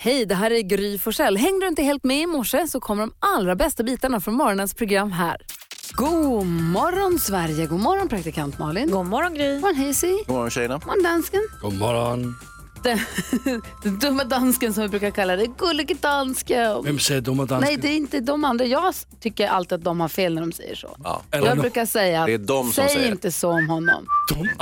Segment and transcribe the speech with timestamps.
[0.00, 1.36] Hej, det här är Gry Forssell.
[1.36, 4.74] Hängde du inte helt med i morse så kommer de allra bästa bitarna från morgonens
[4.74, 5.36] program här.
[5.92, 8.90] God morgon Sverige, god morgon praktikant Malin.
[8.90, 9.52] God morgon Gry.
[9.52, 10.12] God morgon Hazy.
[10.26, 10.74] God morgon tjejerna.
[10.74, 11.40] God morgon dansken.
[11.62, 12.34] God morgon.
[12.82, 12.98] Den,
[13.82, 16.82] den dumma dansken som vi brukar kalla det, gullige dansken.
[16.84, 17.68] Vem säger dumma dansken?
[17.72, 18.64] Nej, det är inte de andra.
[18.64, 20.96] Jag tycker alltid att de har fel när de säger så.
[21.04, 21.22] Ja.
[21.30, 23.10] Eller Jag brukar säga Det är att de som säg säger.
[23.10, 24.06] inte så om honom.
[24.28, 24.44] De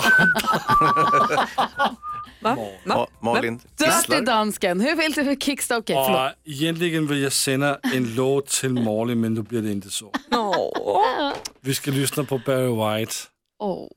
[2.40, 2.56] Va?
[2.84, 4.20] Ma- Malin Dirty gisslar.
[4.20, 5.78] dansken, hur vill du kickstart?
[5.78, 6.32] Okej, förlåt.
[6.32, 10.10] Och egentligen vill jag sända en låt till Malin men nu blir det inte så.
[10.32, 11.32] Åh.
[11.60, 13.14] Vi ska lyssna på Barry White
[13.58, 13.88] Oh.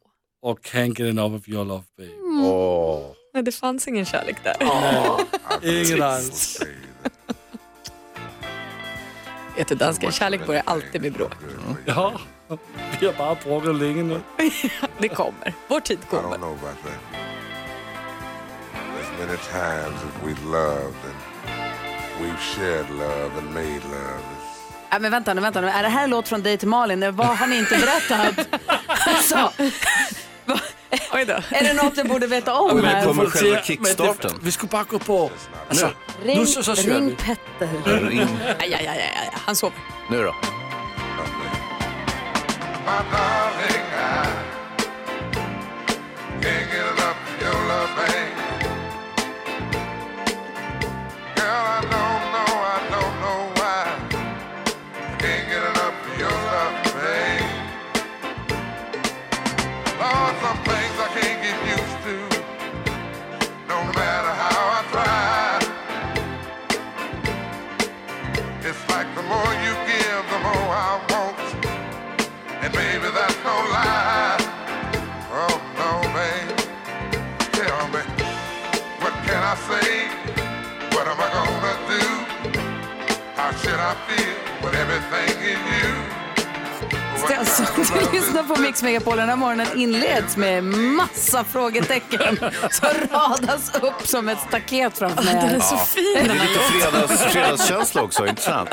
[0.42, 2.48] och Can't Get Enough of Your Love Babe.
[2.48, 3.02] Åh.
[3.34, 4.56] Nej, det fanns ingen kärlek där.
[5.64, 6.62] Ingen alls.
[9.58, 11.32] Vet du, danska kärlek börjar alltid med bråk.
[11.86, 12.20] Ja,
[13.00, 14.20] vi har bara bråkat länge nu.
[15.00, 15.54] Det kommer.
[15.68, 16.38] Vår tid I don't kommer.
[16.38, 17.20] know about that.
[19.20, 21.18] Many times that we've loved and
[22.22, 24.24] we've shared love and made love.
[24.92, 25.68] Nej, men vänta nu, vänta nu.
[25.70, 27.16] Är det här en låt från dig till Malin?
[27.16, 28.48] Vad har ni inte berättat?
[28.88, 29.52] alltså,
[31.14, 31.34] Oj då.
[31.50, 33.06] är det något jag borde veta om men här?
[33.06, 34.32] kommer- själva kickstarten.
[34.42, 35.32] Vi skulle bara gå på...
[35.70, 35.92] Alltså,
[36.24, 37.16] Ring, nu så, så ring vi.
[37.16, 37.70] Petter.
[38.10, 38.20] Ring.
[38.60, 39.30] Aj, aj, aj, aj, aj.
[39.46, 39.78] Han sover.
[40.10, 40.36] Nu då.
[42.86, 44.49] My darling, I
[89.00, 89.18] Megapol.
[89.18, 92.38] Den här morgonen inleds med massa frågetecken
[92.72, 95.34] som radas upp som ett staket framför mig.
[95.34, 98.70] Den är så fin Det är lite fredags, fredagskänsla också, inte sant?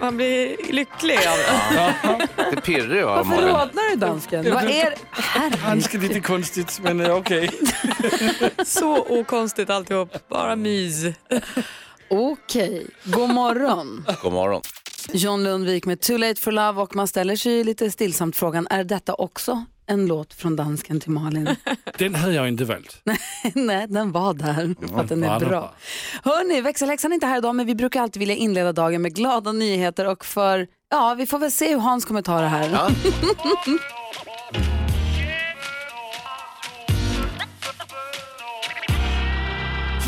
[0.00, 2.28] Man blir lycklig av det.
[2.54, 4.54] Det pirrar ju av Varför rodnar du dansken?
[4.54, 4.94] Vad är.
[5.66, 7.50] Ganska lite konstigt men eh, okej.
[8.64, 10.28] Så okonstigt alltihop.
[10.28, 11.04] Bara mys.
[12.10, 14.06] Okej, god morgon.
[14.22, 14.62] God morgon.
[15.12, 18.66] John Lundvik med Too Late for Love och man ställer sig ju lite stillsamt frågan,
[18.70, 21.48] är detta också en låt från dansken till Malin?
[21.98, 23.02] Den hade jag inte valt.
[23.54, 25.74] Nej, den var där för att den är bra.
[26.24, 29.52] Hörni, växelhäxan är inte här idag men vi brukar alltid vilja inleda dagen med glada
[29.52, 32.70] nyheter och för, ja vi får väl se hur Hans kommer ta det här.
[32.72, 32.90] Ja.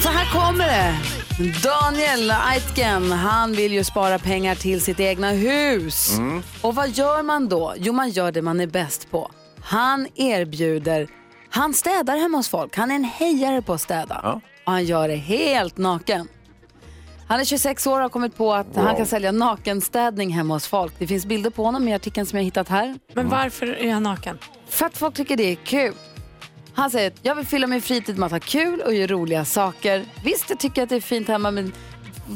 [0.02, 1.19] Så här kommer det.
[1.40, 6.18] Daniel Aitken, han vill ju spara pengar till sitt egna hus.
[6.62, 7.74] Och vad gör man då?
[7.76, 9.30] Jo, man gör det man är bäst på.
[9.60, 11.08] Han erbjuder,
[11.50, 12.76] han städar hemma hos folk.
[12.76, 14.20] Han är en hejare på att städa.
[14.22, 14.40] Ja.
[14.66, 16.28] Och han gör det helt naken.
[17.28, 20.66] Han är 26 år och har kommit på att han kan sälja nakenstädning hemma hos
[20.66, 20.92] folk.
[20.98, 22.98] Det finns bilder på honom i artikeln som jag hittat här.
[23.14, 24.38] Men varför är han naken?
[24.68, 25.94] För att folk tycker det är kul.
[26.75, 29.44] Han säger att jag vill fylla min fritid med att ha kul och göra roliga
[29.44, 30.04] saker.
[30.25, 31.72] Visst, jag tycker att det är fint hemma men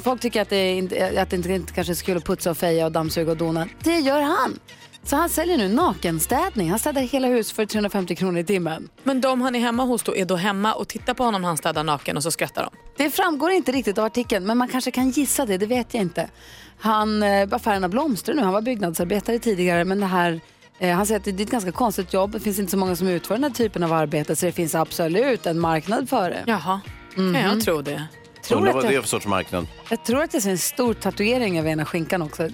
[0.04, 2.50] folk tycker att det, inte, att det inte, inte kanske är så kul att putsa
[2.50, 3.68] och feja och dammsuga och dona.
[3.82, 4.58] Det gör han.
[5.04, 6.70] Så han säljer nu nakenstädning.
[6.70, 8.88] Han städar hela hus för 350 kronor i timmen.
[9.02, 11.48] Men de han är hemma hos då är då hemma och tittar på honom när
[11.48, 12.70] han städar naken och så skrattar de.
[12.96, 16.02] Det framgår inte riktigt av artikeln, men man kanske kan gissa det, det vet jag
[16.02, 16.28] inte.
[16.78, 20.40] Han, eh, affärerna blomstrar nu, han var byggnadsarbetare tidigare, men det här
[20.80, 23.08] han säger att det är ett ganska konstigt jobb, det finns inte så många som
[23.08, 26.42] utför den här typen av arbete, så det finns absolut en marknad för det.
[26.46, 26.80] Jaha,
[27.14, 28.04] kan jag tro det.
[28.42, 29.66] Tror Undrar vad det- det är för sorts marknad.
[29.90, 32.50] Jag tror att det är en stor tatuering över ena skinkan också, eh,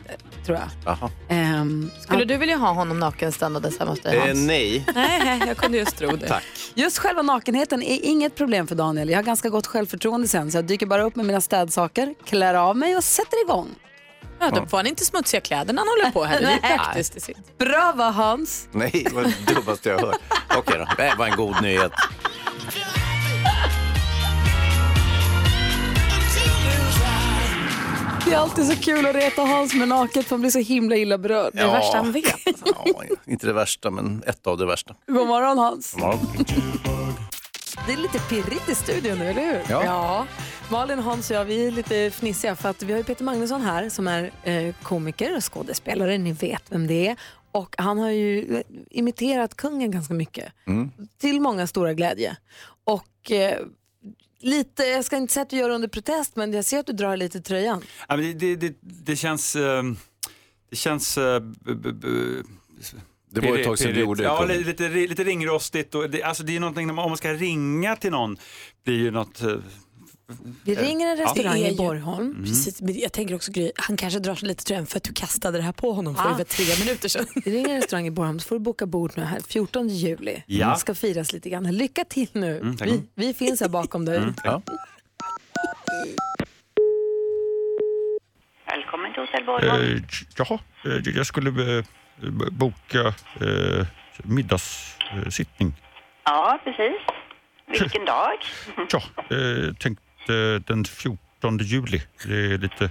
[0.46, 1.10] tror jag.
[1.28, 4.38] Ehm, Skulle du vilja ha honom naken ståendes hemma hos dig Eh, Hans?
[4.38, 6.26] nej, Nej, jag kunde just tro det.
[6.28, 6.44] tack.
[6.74, 9.08] Just själva nakenheten är inget problem för Daniel.
[9.10, 12.54] Jag har ganska gott självförtroende sen, så jag dyker bara upp med mina städsaker, klär
[12.54, 13.68] av mig och sätter igång.
[14.40, 16.40] Ja, då får han inte smutsiga kläder när han håller på här.
[16.40, 17.58] Det är praktiskt i sitt.
[17.58, 18.68] Bra va Hans?
[18.72, 20.16] Nej, det var det dummaste jag hört.
[20.56, 21.92] Okej då, det var en god nyhet.
[28.24, 30.96] Det är alltid så kul att reta Hans med naket för han blir så himla
[30.96, 31.50] illa berörd.
[31.54, 32.36] Det är det värsta han vet.
[32.84, 34.94] Ja, inte det värsta, men ett av det värsta.
[35.06, 35.96] God morgon Hans.
[35.98, 36.18] Ja.
[37.86, 39.62] Det är lite pirrigt i studion nu, eller hur?
[39.68, 39.84] Ja.
[39.84, 40.26] Ja,
[40.70, 43.60] Malin, Hans och jag vi är lite fnissiga för att vi har ju Peter Magnusson
[43.62, 47.16] här som är eh, komiker och skådespelare, ni vet vem det är.
[47.52, 50.52] Och han har ju eh, imiterat kungen ganska mycket,
[51.18, 52.36] till många stora glädje.
[52.84, 53.58] Och eh,
[54.40, 56.86] lite, jag ska inte säga att du gör det under protest, men jag ser att
[56.86, 57.82] du drar lite i tröjan.
[58.08, 59.56] Ja, men det, det, det, det känns...
[59.56, 59.82] eh,
[60.70, 61.18] Det känns...
[61.18, 61.42] eh,
[63.30, 64.58] Det var ett tag sedan du gjorde Ja, det.
[64.58, 65.94] lite, lite, lite ringrostigt.
[65.94, 68.36] Och det, alltså det är någonting, om man ska ringa till någon,
[68.84, 69.42] blir ju något...
[69.42, 69.48] eh,
[70.64, 72.44] Vi ringer en restaurang Det är i Borgholm.
[72.44, 75.12] Precis, men jag tänker också Gry, han kanske drar sig lite tröjan för att du
[75.12, 76.44] kastade det här på honom för Ah.
[76.44, 77.26] tre minuter sedan.
[77.44, 80.42] Vi ringer en restaurang i Borgholm så får du boka bord nu här 14 juli.
[80.46, 80.70] Ja.
[80.70, 81.64] Det ska firas lite grann.
[81.76, 82.58] Lycka till nu.
[82.60, 84.22] Mm, vi, vi finns här bakom dig.
[84.44, 84.62] Ja.
[88.66, 89.82] Välkommen till Hotell Borgholm.
[89.96, 90.02] Eh,
[90.36, 91.84] jaha, eh, jag skulle eh,
[92.52, 93.00] boka
[93.40, 93.86] eh,
[94.24, 95.72] middagssittning.
[96.24, 97.00] Ja, precis.
[97.66, 98.36] Vilken dag?
[98.92, 99.02] Ja,
[99.36, 102.02] eh, tänkte den 14 juli.
[102.26, 102.90] Det är lite,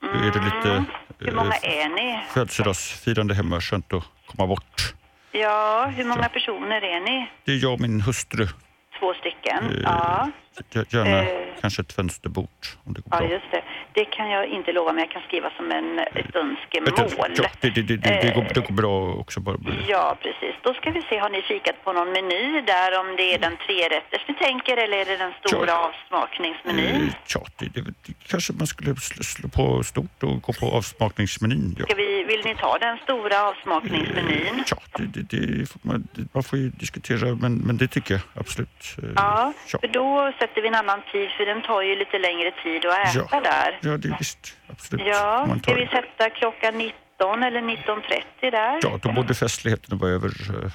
[0.00, 0.84] då är det lite Mm.
[1.18, 2.20] Hur många eh, är ni?
[2.30, 3.60] födelsedagsfirande hemma.
[3.60, 4.94] Skönt att komma bort.
[5.32, 7.30] Ja, hur många personer är ni?
[7.44, 8.46] Det är jag och min hustru.
[8.98, 9.64] Två stycken?
[9.70, 10.30] Eh, Ja,
[10.88, 11.26] Gärna Eh.
[11.60, 12.48] kanske ett fönsterbord
[12.84, 13.28] om det går ja, bra.
[13.30, 13.62] just det.
[13.92, 17.30] Det kan jag inte lova, men jag kan skriva som en, ett Ett- önskemål.
[17.36, 19.40] Ja, det, det, det, det, går, det går bra också.
[19.40, 19.56] Bara.
[19.88, 20.54] Ja, precis.
[20.62, 23.56] Då ska vi se, har ni kikat på någon meny där om det är den
[23.66, 25.90] trerätters ni tänker eller är det den stora Ja.
[25.90, 27.02] avsmakningsmenyn?
[27.02, 27.94] Eh, Ja, det,
[28.26, 31.76] kanske man skulle slå, på stort och gå på avsmakningsmenyn.
[31.78, 31.84] Ja.
[31.84, 34.64] Ska vi, vill ni ta den stora avsmakningsmenyn?
[34.70, 38.96] Ja, det, det, får man, man får ju diskutera, men, men det tycker jag absolut.
[39.02, 39.52] Eh, ja.
[39.80, 42.98] för då sätter vi en annan tid för den tar ju lite längre tid att
[43.16, 43.40] äta Ja.
[43.40, 43.78] där.
[43.82, 44.56] Ja, det är visst.
[44.68, 45.06] Absolut.
[45.06, 48.78] Ja, ska tar- vi sätta klockan 19 eller 19.30 där?
[48.82, 50.28] Ja, då borde festligheten vara över.
[50.28, 50.70] eh,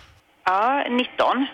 [0.45, 1.47] Ja, 19.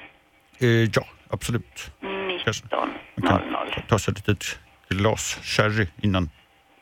[0.59, 1.91] Eh, ja, absolut.
[2.01, 2.89] 19.00.
[3.15, 4.59] Man kan ta- sig ett litet
[4.89, 6.29] glas sherry innan.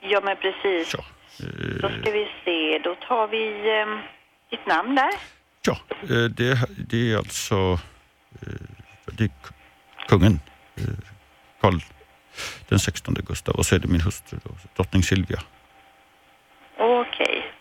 [0.01, 0.93] Ja, men precis.
[0.97, 1.03] Ja,
[1.81, 3.43] Då ska vi se, då tar vi
[3.79, 3.99] eh,
[4.49, 5.09] ditt namn där.
[5.65, 6.57] ja eh, det,
[6.89, 7.79] det är alltså
[8.41, 8.67] eh,
[9.05, 9.29] det är
[10.07, 10.39] kungen,
[10.75, 10.83] eh,
[11.63, 11.79] Karl
[12.69, 15.39] den 16 Gustav och så är det min hustru, då, drottning Silvia.
[16.77, 17.51] Okej.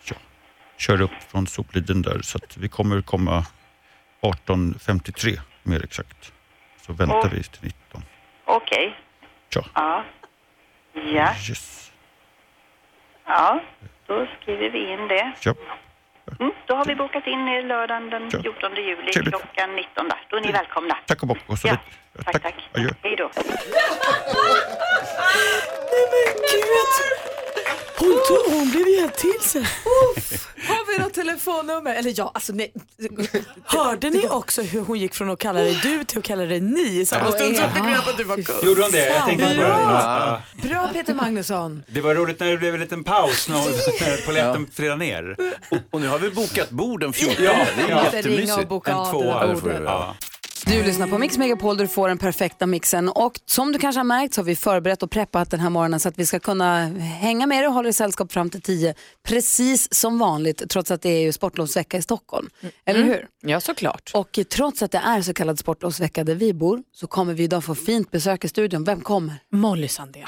[0.77, 3.47] Kör upp från Sopliden där så att vi kommer komma
[4.21, 6.33] 18.53 mer exakt.
[6.87, 8.03] Så väntar Och- vi till 19.
[8.45, 8.97] Okej.
[9.55, 9.65] Ja.
[9.75, 10.05] Ja.
[10.95, 11.35] Ja.
[11.49, 11.93] Yes.
[13.27, 13.61] Ja,
[14.07, 15.33] då skriver vi in det.
[15.45, 15.55] Ja.
[16.41, 18.43] Mm, då har vi bokat in er lördagen den Ja.
[18.43, 19.35] 14 juli Trevligt.
[19.35, 20.19] klockan 19 där.
[20.29, 20.97] Då är ni välkomna.
[21.07, 21.39] Tack och bock.
[21.47, 21.77] Och så Ja,
[22.25, 22.55] tack, tack.
[22.75, 22.89] Adjö.
[23.03, 23.31] Hej då.
[28.03, 29.63] Hon, tog, hon blev helt till sig.
[30.69, 31.95] Har vi något telefonnummer?
[31.95, 32.73] Eller ja, alltså nej.
[33.65, 36.61] Hörde ni också hur hon gick från att kalla dig du till att kalla dig
[36.61, 38.69] ni i samma stund som fick reda på att du var kung?
[38.69, 39.07] Gjorde hon det?
[39.07, 39.57] Jag tänkte på det.
[39.57, 39.69] bra.
[39.69, 40.43] Ja.
[40.69, 41.83] Bra Peter Magnusson.
[41.87, 45.37] Det var roligt när det blev en liten paus när polletten trillade ner.
[45.91, 47.45] Och nu har vi bokat bord den 14.
[47.45, 48.03] Ja, det är ja.
[48.03, 48.69] Måste ringa och jättemysigt.
[48.69, 49.57] boka En tvåa.
[49.85, 50.15] Ja,
[50.67, 53.09] Du lyssnar på Mix Megapol där du får den perfekta mixen.
[53.09, 56.01] Och som du kanske har märkt så har vi förberett och preppat den här morgonen
[56.01, 58.95] så att vi ska kunna hänga med dig och hålla dig sällskap fram till 10.
[59.23, 62.51] Precis som vanligt trots att det är ju sportlovsvecka i Stockholm.
[62.85, 63.29] Eller hur?
[63.41, 64.11] Ja, såklart.
[64.15, 67.65] Och trots att det är så kallad sportlovsvecka där vi bor så kommer vi idag
[67.65, 68.85] få fint besök i studion.
[68.85, 69.35] Vem kommer?
[69.51, 70.27] Molly Sandén.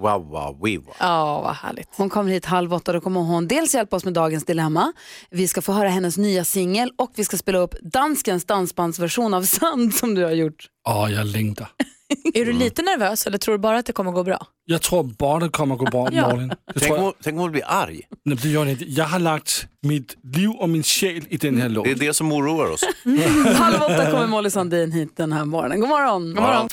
[0.00, 0.94] Wow, wow, we wow.
[1.00, 1.88] Ja, vad härligt.
[1.96, 2.92] Hon kommer hit halv åtta.
[2.92, 4.92] Då kommer hon dels hjälpa oss med dagens dilemma.
[5.30, 9.42] Vi ska få höra hennes nya singel och vi ska spela upp danskens dansbandsversion av
[9.42, 10.66] Sand som du har gjort.
[10.88, 11.68] Åh, jag längtar.
[12.34, 14.46] Är du lite nervös eller tror du bara att det kommer gå bra?
[14.64, 16.28] Jag tror både kommer gå bra, Ja.
[16.28, 16.48] Malin.
[16.48, 18.00] Det Tänk om, tänk om hon blir arg.
[18.24, 18.84] Nej, det gör inte.
[18.84, 21.98] Jag har lagt mitt liv och min själ i den här Det är låten.
[21.98, 22.80] det som oroar oss.
[23.56, 25.80] Halv åtta kommer Molly Sandin hit den här morgonen.
[25.80, 26.34] God morgon!
[26.34, 26.68] God morgon.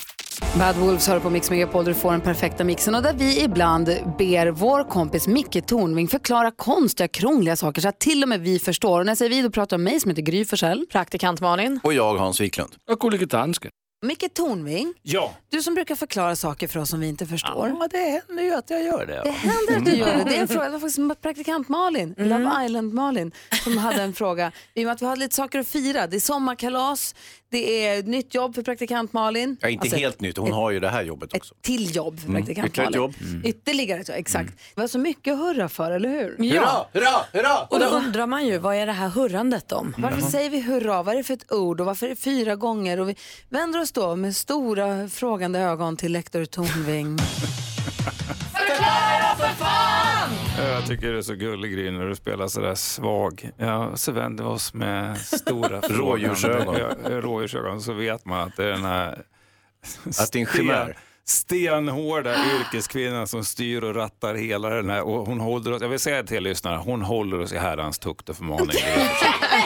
[0.56, 3.44] Bad Wolves hör på Mix Megapol där du får den perfekta mixen och där vi
[3.44, 3.86] ibland
[4.18, 8.60] ber vår kompis Micke Tornving förklara konstiga, krångliga saker så att till och med vi
[8.60, 9.00] förstår.
[9.00, 10.86] Och när jag säger vi då pratar jag om mig som heter Gry Forssell.
[10.92, 11.80] Praktikant Malin.
[11.84, 12.72] Och jag, Hans Wiklund.
[12.92, 13.72] Och gullige dansken.
[14.02, 15.34] Micke Tornving, Ja.
[15.50, 17.68] du som brukar förklara saker för oss som vi inte förstår.
[17.80, 19.22] Ja, det händer ju att jag gör det.
[19.24, 20.24] Det händer att du gör det.
[20.24, 20.64] Det är en fråga.
[20.66, 23.32] Det var faktiskt praktikant Malin, Love Island Malin,
[23.64, 24.52] som hade en fråga.
[24.74, 26.08] I och med att vi har lite saker att fira.
[26.08, 27.16] Det är sommarkalas,
[27.50, 29.58] det är ett nytt jobb för praktikant Malin.
[29.62, 31.54] Ja, inte Alltså, helt nytt, hon har ju det här jobbet också.
[31.54, 33.34] Ett till jobb för praktikant ytterligare ett Malin.
[33.42, 33.46] jobb.
[33.46, 34.54] Ytterligare ett jobb, exakt.
[34.76, 36.36] Det var så mycket att hurra för, eller hur?
[36.40, 36.90] Ja.
[36.94, 37.60] hurra, hurra!
[37.70, 39.96] Och då undrar man ju, vad är det här hurrandet om?
[39.98, 41.04] Varför säger vi hurra?
[41.04, 43.00] Vad är det för ett ord och varför är det fyra gånger?
[43.00, 43.16] Och vi
[43.50, 47.18] vänder oss då med stora frågande ögon till lektor Tornving.
[50.58, 53.52] Jag tycker det är så gullig Gry när du spelar sådär svag.
[53.58, 56.76] Ja, så vänder vi oss med stora Rådjursögon.
[57.06, 57.82] Rådjursögon.
[57.82, 59.24] Så vet man att det är den här
[60.20, 60.98] Att det är en chimär.
[61.28, 65.02] Stenhårda yrkeskvinnan som styr och rattar hela den här.
[65.02, 68.30] Och hon håller oss, jag vill säga till lyssnarna, hon håller oss i herrans tukt
[68.30, 68.70] och förmaning.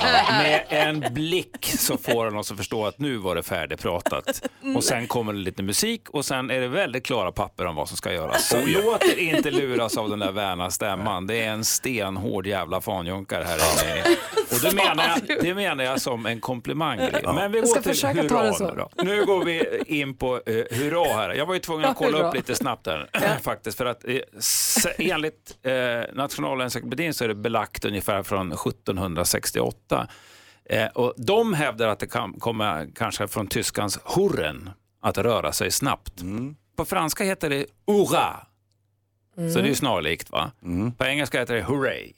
[0.04, 4.42] Ja, med en blick så får hon oss att förstå att nu var det färdigpratat.
[4.76, 7.88] Och sen kommer det lite musik och sen är det väldigt klara papper om vad
[7.88, 8.48] som ska göras.
[8.48, 11.28] Så låt er inte luras av den där väna stämman.
[11.28, 14.16] Det är en stenhård jävla fanjunkare här inne.
[14.52, 17.00] Och det menar jag, det menar jag som en komplimang.
[17.24, 18.74] Men vi Jag ska går till försöka ta hurra det så.
[19.04, 19.04] nu.
[19.04, 21.34] Nu går vi in på uh, hurra här.
[21.34, 23.78] Jag var ju tvungen att kolla upp lite snabbt här faktiskt.
[23.78, 24.18] För att eh,
[24.98, 30.08] enligt eh, Nationalencyklopedin så är det belagt ungefär från 1768.
[30.66, 34.70] Eh, och de hävdar att det kan komma kanske från tyskans hurren,
[35.02, 36.14] att röra sig snabbt.
[36.76, 38.48] På franska heter det hurra.
[39.36, 40.52] Så det är ju snarlikt va?
[40.98, 42.14] På engelska heter det hooray.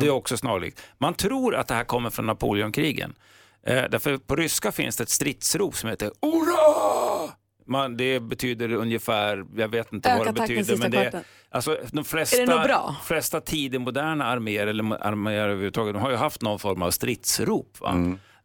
[0.00, 0.82] Det är också snarlikt.
[0.98, 3.14] Man tror att det här kommer från Napoleonkrigen.
[3.62, 7.32] Eh, därför på ryska finns det ett stridsrop som heter hurra!
[7.68, 10.76] Man, det betyder ungefär, jag vet inte Öka vad det betyder.
[10.76, 12.36] Men det, alltså, de flesta,
[13.04, 17.80] flesta tidemoderna arméer, eller arméer överhuvudtaget, de har ju haft någon form av stridsrop.
[17.80, 17.94] Va?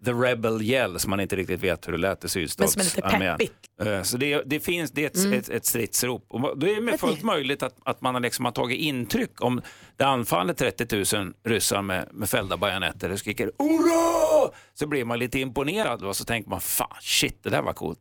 [0.05, 3.37] The Rebel Yell, som man inte riktigt vet hur det lät i sydstatsarmén.
[3.85, 5.39] Eh, Så det, det finns det är ett, Mm.
[5.39, 6.25] ett, ett stridsrop.
[6.29, 9.61] Och det är med fullt möjligt att, att man har, liksom har tagit intryck om
[9.97, 14.51] det anfaller 30 000 ryssar med, med fällda bajonetter och skriker Hurra!
[14.73, 17.99] Så blir man lite imponerad och så tänker man fan shit det där var coolt.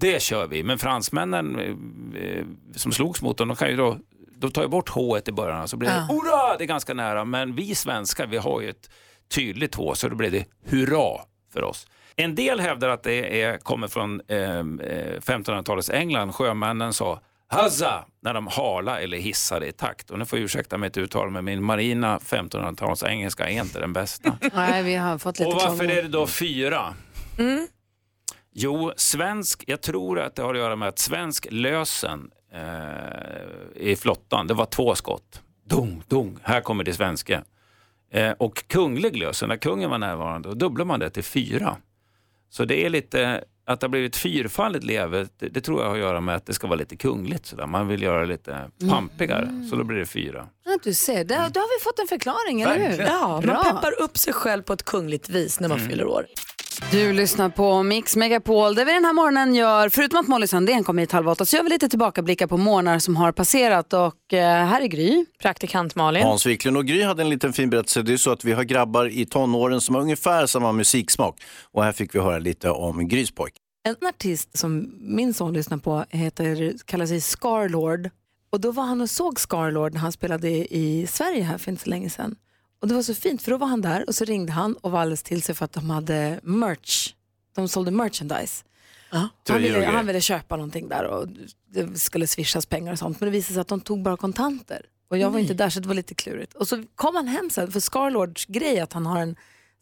[0.00, 0.62] Det kör vi.
[0.62, 2.44] Men fransmännen eh, eh,
[2.76, 3.98] som slogs mot dem, de kan ju då
[4.40, 6.14] de tar ju bort H i början så blir det Ja.
[6.14, 7.24] hurra, det är ganska nära.
[7.24, 8.90] Men vi svenskar, vi har ju ett
[9.34, 11.20] tydligt H så då blir det hurra
[11.52, 11.86] för oss.
[12.16, 16.32] En del hävdar att det är, kommer från eh, eh, 1500-talets England.
[16.34, 20.10] Sjömännen sa Hazza när de hala eller hissade i takt.
[20.10, 23.92] Och nu får jag ursäkta mitt uttal, men min marina 1500-tals engelska är inte den
[23.92, 24.38] bästa.
[24.54, 26.94] Nej, vi har fått lite Och varför är det då fyra?
[27.38, 27.66] Mm.
[28.52, 33.96] Jo, svensk, jag tror att det har att göra med att svensk lösen eh, i
[33.96, 35.42] flottan, det var två skott.
[35.64, 37.44] Dung, dung, här kommer det svenska.
[38.12, 41.76] Eh, och kunglig lösen, när kungen var närvarande, då dubblar man det till fyra.
[42.50, 45.94] Så det är lite, att det har blivit fyrfaldigt leve, det, det tror jag har
[45.94, 47.46] att göra med att det ska vara lite kungligt.
[47.46, 47.66] Sådär.
[47.66, 50.48] Man vill göra det lite pampigare, så då blir det fyra.
[50.64, 52.98] Ja, du ser, där, då har vi fått en förklaring, eller hur?
[53.04, 53.54] Ja, Bra.
[53.54, 56.26] man peppar upp sig själv på ett kungligt vis när man fyller år.
[56.90, 60.84] Du lyssnar på Mix Megapol där vi den här morgonen gör, förutom att Molly Sandén
[60.84, 64.32] kommer hit halv åtta, så gör vi lite tillbakablickar på morgnar som har passerat och
[64.32, 65.24] eh, här är Gry.
[65.42, 66.22] Praktikant Malin.
[66.22, 68.02] Hans Wiklund och Gry hade en liten fin berättelse.
[68.02, 71.40] Det är så att vi har grabbar i tonåren som har ungefär samma musiksmak.
[71.72, 73.54] Och här fick vi höra lite om Grys pojk.
[73.88, 78.10] En artist som min son lyssnar på heter, kallar sig Scarlord.
[78.52, 81.82] Och då var han och såg Scarlord när han spelade i Sverige här för inte
[81.84, 82.36] så länge sedan.
[82.80, 84.90] Och det var så fint för då var han där och så ringde han och
[84.90, 87.14] var alldeles till sig för att de hade merch.
[87.54, 88.64] De sålde merchandise.
[89.08, 91.28] Han Tröjor och ville, han ville köpa någonting där och
[91.70, 93.20] det skulle swishas pengar och sånt.
[93.20, 94.86] Men det visade sig att de tog bara kontanter.
[95.08, 96.54] Och jag var inte där så det var lite klurigt.
[96.54, 99.36] Och så kom han hem sen för Scarlords grej att han har en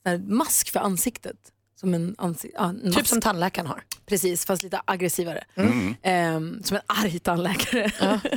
[0.05, 1.37] här mask för ansiktet.
[1.81, 3.83] Som en, ansi- ja, en Typ som tandläkaren har.
[4.07, 5.45] Precis, fast lite aggressivare.
[5.55, 5.95] Mm.
[6.03, 7.83] Ehm, som en arg tandläkare.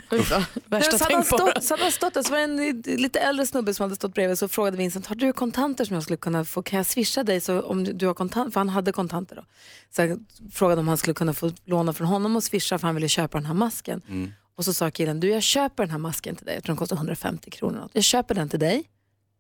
[0.10, 1.38] Värsta Nej, så, hade han tänk på.
[1.38, 3.96] stått, så hade han stått där, så var det en lite äldre snubbe som hade
[3.96, 6.86] stått bredvid så frågade Vincent, har du kontanter som jag skulle kunna få, kan jag
[6.86, 9.46] swisha dig så om du har kontanter, för han hade kontanter då.
[9.90, 12.96] Så jag frågade om han skulle kunna få låna från honom och swisha för han
[12.96, 14.02] ville köpa den här masken.
[14.10, 14.32] Mm.
[14.56, 16.78] Och så sa killen, du jag köper den här masken till dig, jag tror den
[16.80, 17.90] kostar 150 kronor.
[17.94, 18.84] Jag köper den till dig,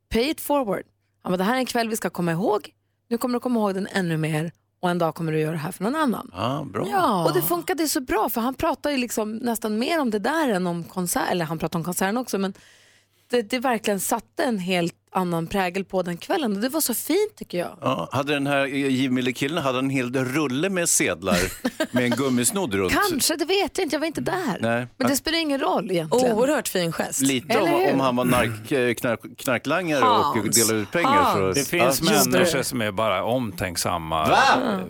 [0.09, 0.83] pay it forward.
[1.23, 2.69] Han bara, det här är en kväll vi ska komma ihåg,
[3.11, 5.57] nu kommer du komma ihåg den ännu mer och en dag kommer du göra det
[5.57, 6.31] här för någon annan.
[6.33, 6.87] Ja, bra.
[6.91, 7.25] Ja.
[7.25, 10.49] Och det funkade så bra för han pratar ju liksom nästan mer om det där
[10.49, 12.53] än om konsert, eller han pratar om konserten också men
[13.31, 16.93] det, det verkligen satte en helt annan prägel på den kvällen och det var så
[16.93, 17.77] fint tycker jag.
[17.81, 21.37] Ja, hade den här givmildekillen hade en hel rulle med sedlar
[21.91, 22.93] med en gummisnodd runt?
[23.09, 24.57] Kanske, det vet jag inte, jag var inte där.
[24.59, 24.87] Nej.
[24.97, 26.35] Men det spelar ingen roll egentligen.
[26.37, 27.21] Oerhört fin gest.
[27.21, 27.93] Lite om, hur?
[27.93, 30.55] om han var nark, eh, knark, knarklangare och Hans.
[30.55, 31.33] delade ut pengar.
[31.33, 31.57] För, Hans.
[31.57, 34.27] Det finns Ja, människor som är bara omtänksamma.
[34.27, 34.37] Va?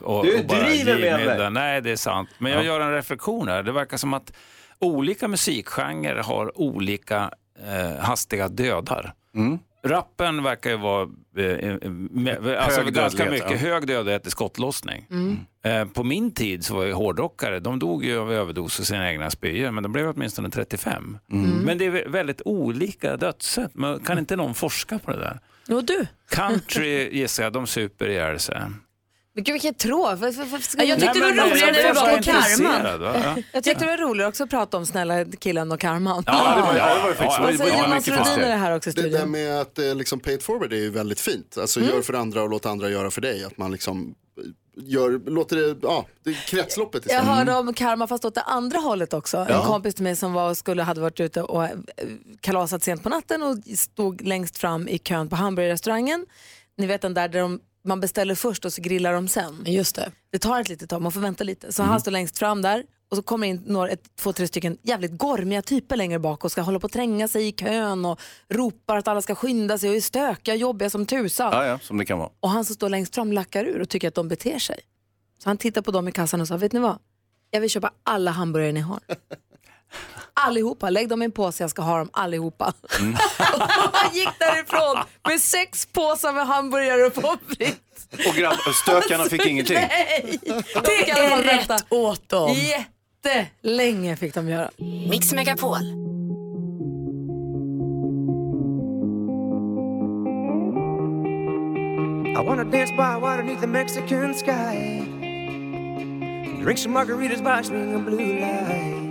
[0.03, 1.49] Och, Du och bara driver med mig.
[1.51, 2.29] Nej, det är sant.
[2.37, 2.65] Men jag Ja.
[2.65, 3.63] gör en reflektion här.
[3.63, 4.33] Det verkar som att
[4.79, 7.31] olika musikgenrer har olika
[7.67, 9.13] eh, hastiga dödar.
[9.35, 9.59] Mm.
[9.83, 13.57] Rappen verkar ju vara eh, eh, med, alltså ganska mycket ja.
[13.57, 15.07] hög dödlighet i skottlossning.
[15.63, 19.11] Eh, på min tid så var ju hårdrockare, de dog ju av överdos av sina
[19.11, 21.17] egna spyor, men de blev åtminstone 35.
[21.65, 23.71] Men det är vä- väldigt olika dödssätt.
[23.73, 25.39] Men kan inte någon forska på det där?
[25.75, 26.07] Och du?
[26.29, 28.61] Country gissar jag, de super ihjäl sig.
[29.33, 30.17] Men gud vilket tråd.
[30.77, 33.01] Ja, jag tyckte det var roligare eh, när jag vi var på karman.
[33.25, 33.35] Ja.
[33.53, 36.23] Jag tyckte det var roligare också att prata om snälla killen och karman.
[36.27, 37.19] Ja, det var, ja, det var faktiskt.
[37.21, 39.01] Ja, Det Vad var- säger var Jonas mycket Rhodin är det här också i Det
[39.01, 39.31] där studion?
[39.31, 41.57] med att eh, liksom pay it forward är ju väldigt fint.
[41.57, 43.43] Alltså gör för andra och låt andra göra för dig.
[43.43, 44.15] Att man liksom
[44.77, 47.35] gör, låter det, ja, det är kretsloppet Jag istället.
[47.37, 49.37] hörde om karma fast åt det andra hållet också.
[49.37, 49.65] En Ja.
[49.65, 51.69] kompis till mig som var, skulle, hade varit ute och eh,
[52.41, 56.25] kalasat sent på natten och stod längst fram i kön på hamburgerrestaurangen.
[56.77, 59.63] Ni vet den där där de, man beställer först och så grillar de sen.
[59.65, 60.11] Just det.
[60.31, 61.73] Det tar ett litet tag, man får vänta lite.
[61.73, 64.77] Så han står längst fram där och så kommer in några, ett, två, tre stycken
[64.81, 68.19] jävligt gormiga typer längre bak och ska hålla på att tränga sig i kön och
[68.49, 71.51] ropar att alla ska skynda sig och är stökiga och jobbiga som tusan.
[71.53, 72.29] Ja, ja, som det kan vara.
[72.39, 74.79] Och han som står längst fram lackar ur och tycker att de beter sig.
[75.43, 76.99] Så han tittar på dem i kassan och sa, vet ni vad?
[77.51, 78.99] Jag vill köpa alla hamburgare ni har.
[80.33, 82.73] Allihopa, lägg dem i en påse, jag ska ha dem allihopa.
[82.99, 83.15] Mm.
[83.93, 88.27] han gick därifrån med sex påsar med hamburgare och pommes frites.
[88.27, 89.75] Och grabb, stökarna fick ingenting.
[89.75, 90.39] Nej!
[90.43, 92.55] De Det är vänta rätt åt dem.
[93.23, 94.71] Jättelänge fick de göra.
[95.09, 95.77] Mix Megapol.
[102.41, 105.01] I wanna dance by water beneath the Mexican sky.
[106.61, 109.10] Drink some margaritas by swinging blue lights.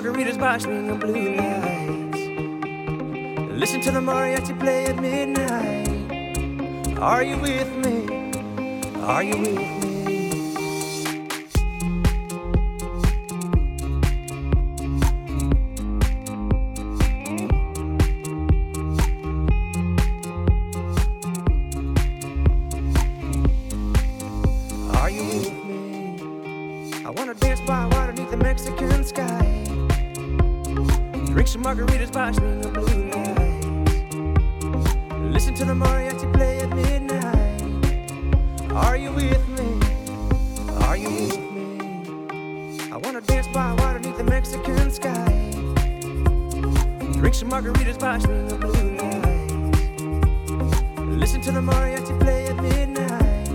[0.00, 2.18] Margaritas by swinging blue lights.
[3.52, 5.88] Listen to the mariachi play at midnight.
[6.98, 8.32] Are you with me?
[9.02, 9.79] Are you with me?
[52.20, 53.48] Play at midnight.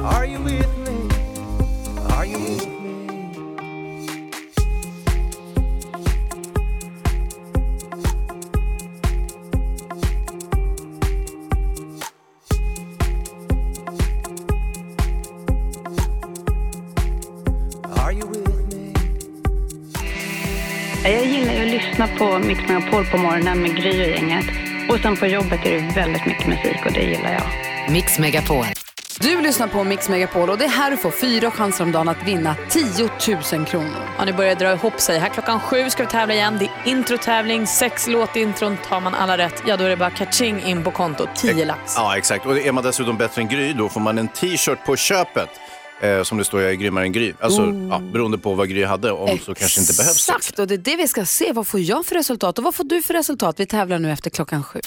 [0.00, 1.08] Are you with me?
[2.10, 2.82] Are you with me?
[21.04, 24.71] Jag gillar ju att lyssna på Mix Megapol på morgonen med Gry och gänget.
[24.92, 27.92] Och sen på jobbet är det väldigt mycket musik och det gillar jag.
[27.92, 28.64] Mix Megapol.
[29.20, 32.08] Du lyssnar på Mix Megapol och det är här du får fyra chanser om dagen
[32.08, 33.08] att vinna 10
[33.52, 34.08] 000 kronor.
[34.18, 35.18] Ja, nu börjar dra ihop sig.
[35.18, 36.58] Här klockan sju ska vi tävla igen.
[36.58, 37.66] Det är introtävling.
[37.66, 38.76] Sex låtintron.
[38.88, 41.28] Tar man alla rätt, ja då är det bara kaching in på kontot.
[41.36, 41.94] 10 lax.
[41.96, 42.46] Ja, exakt.
[42.46, 45.50] Och är man dessutom bättre än Gry, då får man en t-shirt på köpet.
[46.02, 47.32] Eh, som det står, jag är grymmare än Gry.
[47.40, 50.28] Alltså, ja, beroende på vad Gry hade, om så kanske inte behövs.
[50.28, 51.52] Exakt, och det är det vi ska se.
[51.52, 53.60] Vad får jag för resultat och vad får du för resultat?
[53.60, 54.80] Vi tävlar nu efter klockan sju.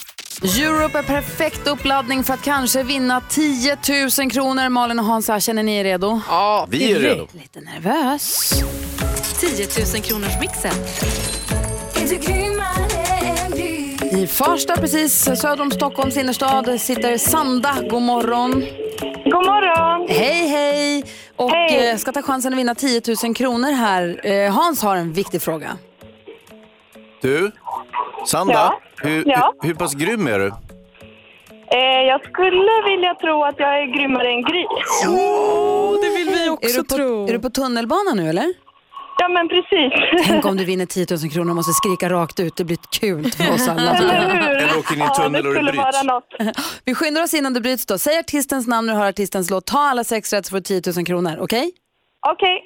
[0.44, 3.78] Europe är perfekt uppladdning för att kanske vinna 10
[4.20, 4.70] 000 kronor.
[4.70, 6.22] Malin och Hansa, känner ni er redo?
[6.30, 7.28] Ja, vi är redo.
[7.32, 8.54] Lite nervös.
[9.40, 10.74] 10 000 kronors mixen.
[14.26, 17.76] I Farsta, precis söder om Stockholms innerstad, sitter Sanda.
[17.90, 18.52] God morgon.
[19.26, 20.08] God morgon.
[20.10, 21.04] Hej, hej.
[21.36, 21.90] Och Hej.
[21.90, 24.22] eh, ska ta chansen att vinna 10 000 kronor här.
[24.24, 25.78] Eh, Hans har en viktig fråga.
[27.22, 27.52] Du,
[28.26, 28.80] Sanda, Ja.
[29.02, 29.54] Hur, Ja.
[29.62, 30.48] hur, hur pass grym är du?
[31.72, 34.64] Eh, jag skulle vilja tro att jag är grymmare än Gry.
[35.08, 38.54] Oh, det vill vi Är du, på, är du på tunnelbana nu eller?
[39.18, 39.94] Ja, men precis.
[40.28, 42.56] Tänk om du vinner 10 000 kronor och måste skrika rakt ut.
[42.56, 43.98] Det blir kul för oss alla.
[43.98, 46.56] Eller åker in i en Ja, tunnel det och det bryts.
[46.86, 47.98] Vi skyndar oss innan det bryts då.
[47.98, 49.66] Säg artistens namn när du hör artistens låt.
[49.66, 51.38] Ta alla sex rätt så får du 10 000 kronor.
[51.40, 51.72] Okej?
[52.28, 52.64] Okej.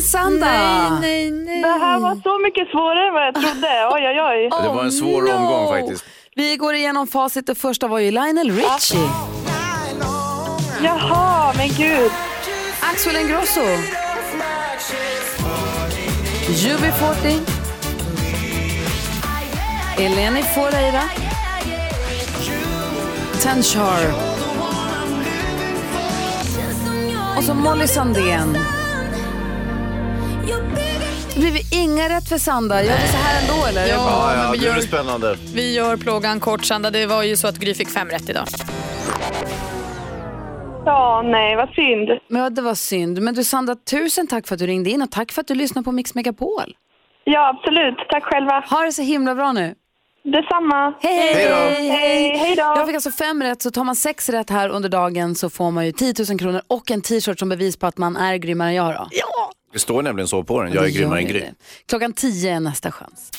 [0.00, 0.46] Men Sandra!
[0.50, 1.62] Nej, nej, nej.
[1.62, 3.88] Det här var så mycket svårare än vad jag trodde.
[3.92, 4.62] Oj, oj, oj.
[4.62, 5.30] Det var en svår no.
[5.30, 6.04] omgång faktiskt.
[6.34, 7.46] Vi går igenom facit.
[7.46, 9.08] Det första var ju Lionel Richie.
[10.82, 12.10] Jaha, men gud.
[12.80, 13.60] Axel Ingrosso.
[16.48, 17.40] UB40.
[19.98, 21.02] Eleni Foureira.
[23.42, 24.12] Tenchar.
[27.36, 28.79] Och så Molly Sandén.
[31.34, 32.82] Det blir inga rätt för Sandra.
[32.82, 33.86] Gör vi så här ändå eller?
[33.88, 35.36] Ja, Ja, men ja, vi det blir gör- spännande.
[35.54, 36.90] Vi gör plågan kort, Sandra.
[36.90, 38.46] Det var ju så att Gry fick fem rätt idag.
[40.84, 42.08] Ja, nej, vad synd.
[42.28, 43.22] Men det var synd.
[43.22, 45.54] Men du Sandra, tusen tack för att du ringde in och tack för att du
[45.54, 46.76] lyssnade på Mix Megapol.
[47.24, 47.96] Ja, absolut.
[48.08, 48.64] Tack själva.
[48.70, 49.74] Ha det så himla bra nu.
[50.24, 50.94] Detsamma.
[51.00, 51.34] Hej!
[51.34, 51.54] Hej då.
[51.54, 52.62] Hej, hej då.
[52.62, 55.70] Jag fick alltså fem rätt, så tar man sex rätt här under dagen så får
[55.70, 58.68] man ju 10 000 kronor och en t-shirt som bevis på att man är grymmare
[58.68, 58.94] än jag.
[58.94, 59.08] Då.
[59.10, 59.50] Ja!
[59.72, 60.72] Det står nämligen så på den.
[60.72, 61.44] Jag är grymmare än Gry.
[61.86, 63.30] Klockan 10 är nästa chans.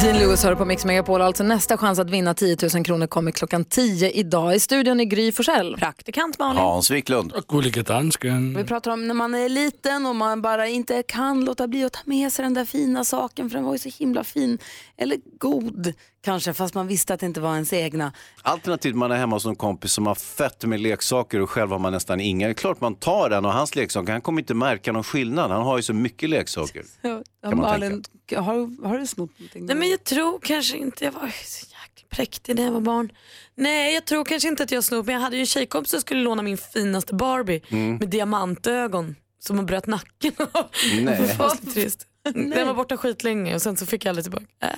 [0.00, 1.22] Dean Lewis hör på Mix Megapol.
[1.22, 4.54] Alltså nästa chans att vinna 10 000 kronor kommer klockan 10 idag.
[4.54, 5.76] I studion är Gry Forssell.
[5.76, 6.62] Praktikant Malin.
[6.62, 7.32] Hans Wiklund.
[7.48, 8.56] Gullige dansken.
[8.56, 11.92] Vi pratar om när man är liten och man bara inte kan låta bli att
[11.92, 14.58] ta med sig den där fina saken för den var ju så himla fin.
[14.96, 15.92] Eller god
[16.26, 18.12] kanske, fast man visste att det inte var ens egna.
[18.42, 21.78] Alternativt man är hemma hos någon kompis som har fett med leksaker och själv har
[21.78, 22.46] man nästan inga.
[22.46, 25.50] Det är klart man tar den och hans leksaker, han kommer inte märka någon skillnad.
[25.50, 26.82] Han har ju så mycket leksaker.
[27.42, 28.04] Ja, man Malin,
[28.36, 29.66] har, har du snott någonting?
[29.66, 33.12] Nej men jag tror kanske inte, jag var så jäkla präktig när jag var barn.
[33.54, 36.00] Nej jag tror kanske inte att jag snott men jag hade ju en tjejkompis som
[36.00, 37.96] skulle låna min finaste Barbie Mm.
[37.96, 40.64] med diamantögon som hon bröt nacken av.
[41.02, 41.04] Nej.
[41.28, 42.06] Det var så trist.
[42.34, 44.46] Den var borta skitlänge och sen så fick jag aldrig tillbaka.
[44.60, 44.68] Äh.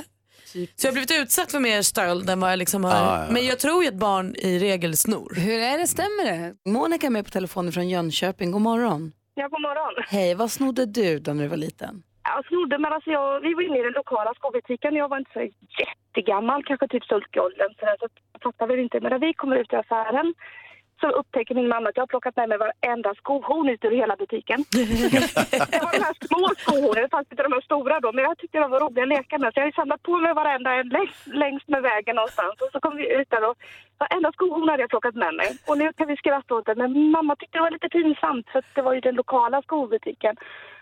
[0.53, 2.93] Så jag har blivit utsatt för mer stöld än vad jag liksom har.
[2.93, 3.33] Ah, ja, ja.
[3.33, 5.35] Men jag tror ju att barn i regel snor.
[5.47, 6.71] Hur är det, stämmer det?
[6.71, 8.51] Monica är med på telefonen från Jönköping.
[8.53, 9.13] God morgon.
[9.35, 9.95] Ja, god morgon.
[10.09, 12.03] Hej, vad snodde du då när du var liten?
[12.35, 14.95] Jag snodde, men alltså jag, vi var inne i den lokala skobutiken.
[14.95, 15.45] Jag var inte så
[15.83, 17.73] jättegammal, kanske typ sulkåldern.
[17.79, 18.11] Så jag
[18.43, 19.01] fattade väl inte.
[19.01, 20.35] Men när vi kommer ut i affären
[21.01, 24.17] så upptäcker min mamma att jag har plockat med mig varenda skohorn ut ur hela
[24.17, 24.65] butiken.
[25.73, 28.13] det var de här små skohornen, det fanns inte de här stora då.
[28.13, 29.55] Men jag tyckte de var roliga att leka med.
[29.55, 32.55] Så jag har samlat på mig varenda en längs, längs med vägen någonstans.
[32.61, 33.57] Och så kom vi ut där och
[33.99, 35.49] varenda skohorn hade jag plockat med mig.
[35.67, 36.75] Och nu kan vi skratta åt det.
[36.75, 40.37] Men mamma tyckte det var lite pinsamt för det var ju den lokala skobutiken.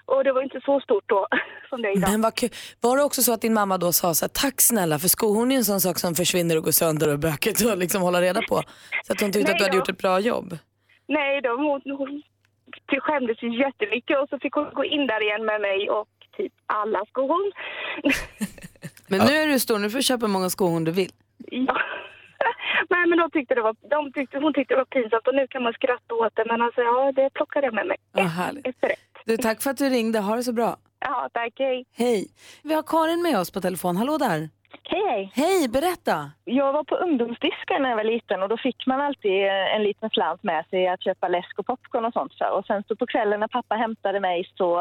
[0.06, 1.26] Och det var inte så stort då
[1.68, 2.10] som det är idag.
[2.10, 2.50] Men vad kul.
[2.80, 5.52] Var det också så att din mamma då sa så här, tack snälla för skohorn
[5.52, 8.40] är en sån sak som försvinner och går sönder och bökigt att liksom hålla reda
[8.42, 8.62] på.
[9.04, 9.78] Så att hon tyckte Nej att du hade då.
[9.78, 10.58] gjort ett bra jobb.
[11.08, 12.22] Nej, de, hon, hon
[13.00, 16.52] skämdes ju jättemycket och så fick hon gå in där igen med mig och typ
[16.66, 17.52] alla skohorn.
[19.08, 21.10] Men nu är du stor, nu får du köpa hur många skohorn du vill.
[21.50, 21.76] Ja.
[22.90, 25.46] Nej, men de tyckte det var, de tyckte, hon tyckte det var pinsamt och nu
[25.46, 26.44] kan man skratta åt det.
[26.46, 27.96] Men alltså, ja, det plockade jag med mig.
[28.14, 28.66] Härligt.
[28.66, 29.05] Efter rätt.
[29.26, 30.76] Du, tack för att du ringde, ha det så bra.
[31.00, 31.52] Ja, tack.
[31.58, 31.84] Hej.
[31.96, 32.26] Hej.
[32.62, 33.96] Vi har Karin med oss på telefon.
[33.96, 34.48] Hallå där.
[34.82, 35.30] Hej, hej.
[35.34, 36.30] Hej, berätta.
[36.44, 39.82] Jag var på ungdomsdisken när jag var liten och då fick man alltid eh, en
[39.82, 42.50] liten slant med sig att köpa läsk och popcorn och sånt för.
[42.50, 44.80] Och sen så på kvällen när pappa hämtade mig så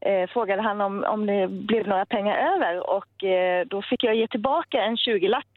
[0.00, 4.14] eh, frågade han om, om det blev några pengar över och eh, då fick jag
[4.14, 5.51] ge tillbaka en 20-lapp.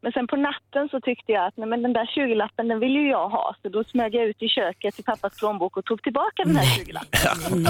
[0.00, 2.92] Men sen på natten så tyckte jag att nej, men den där 20-lappen den vill
[2.92, 6.02] ju jag ha så då smög jag ut i köket till pappas plånbok och tog
[6.02, 7.66] tillbaka den här 20-lappen.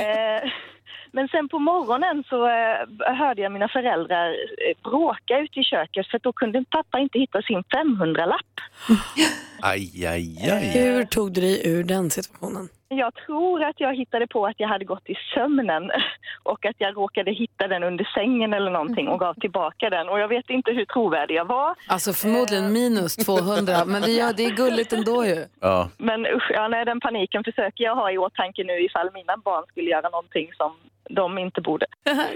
[0.00, 0.50] Eh,
[1.12, 6.06] Men sen på morgonen så eh, hörde jag mina föräldrar eh, bråka ute i köket
[6.06, 8.54] för då kunde pappa inte hitta sin 500-lapp.
[9.62, 10.70] Aj, aj, aj.
[10.74, 12.68] Hur tog du dig ur den situationen?
[12.88, 15.90] Jag tror att jag hittade på att jag hade gått i sömnen
[16.42, 20.08] och att jag råkade hitta den under sängen eller någonting och gav tillbaka den.
[20.08, 21.74] Och jag vet inte hur trovärdig jag var.
[21.88, 25.44] Alltså förmodligen minus 200, men det, gör, det är gulligt ändå ju.
[25.60, 25.88] Ja.
[25.98, 29.64] Men usch, ja, nej, den paniken försöker jag ha i åtanke nu ifall mina barn
[29.68, 30.76] skulle göra någonting som
[31.10, 31.86] de inte borde.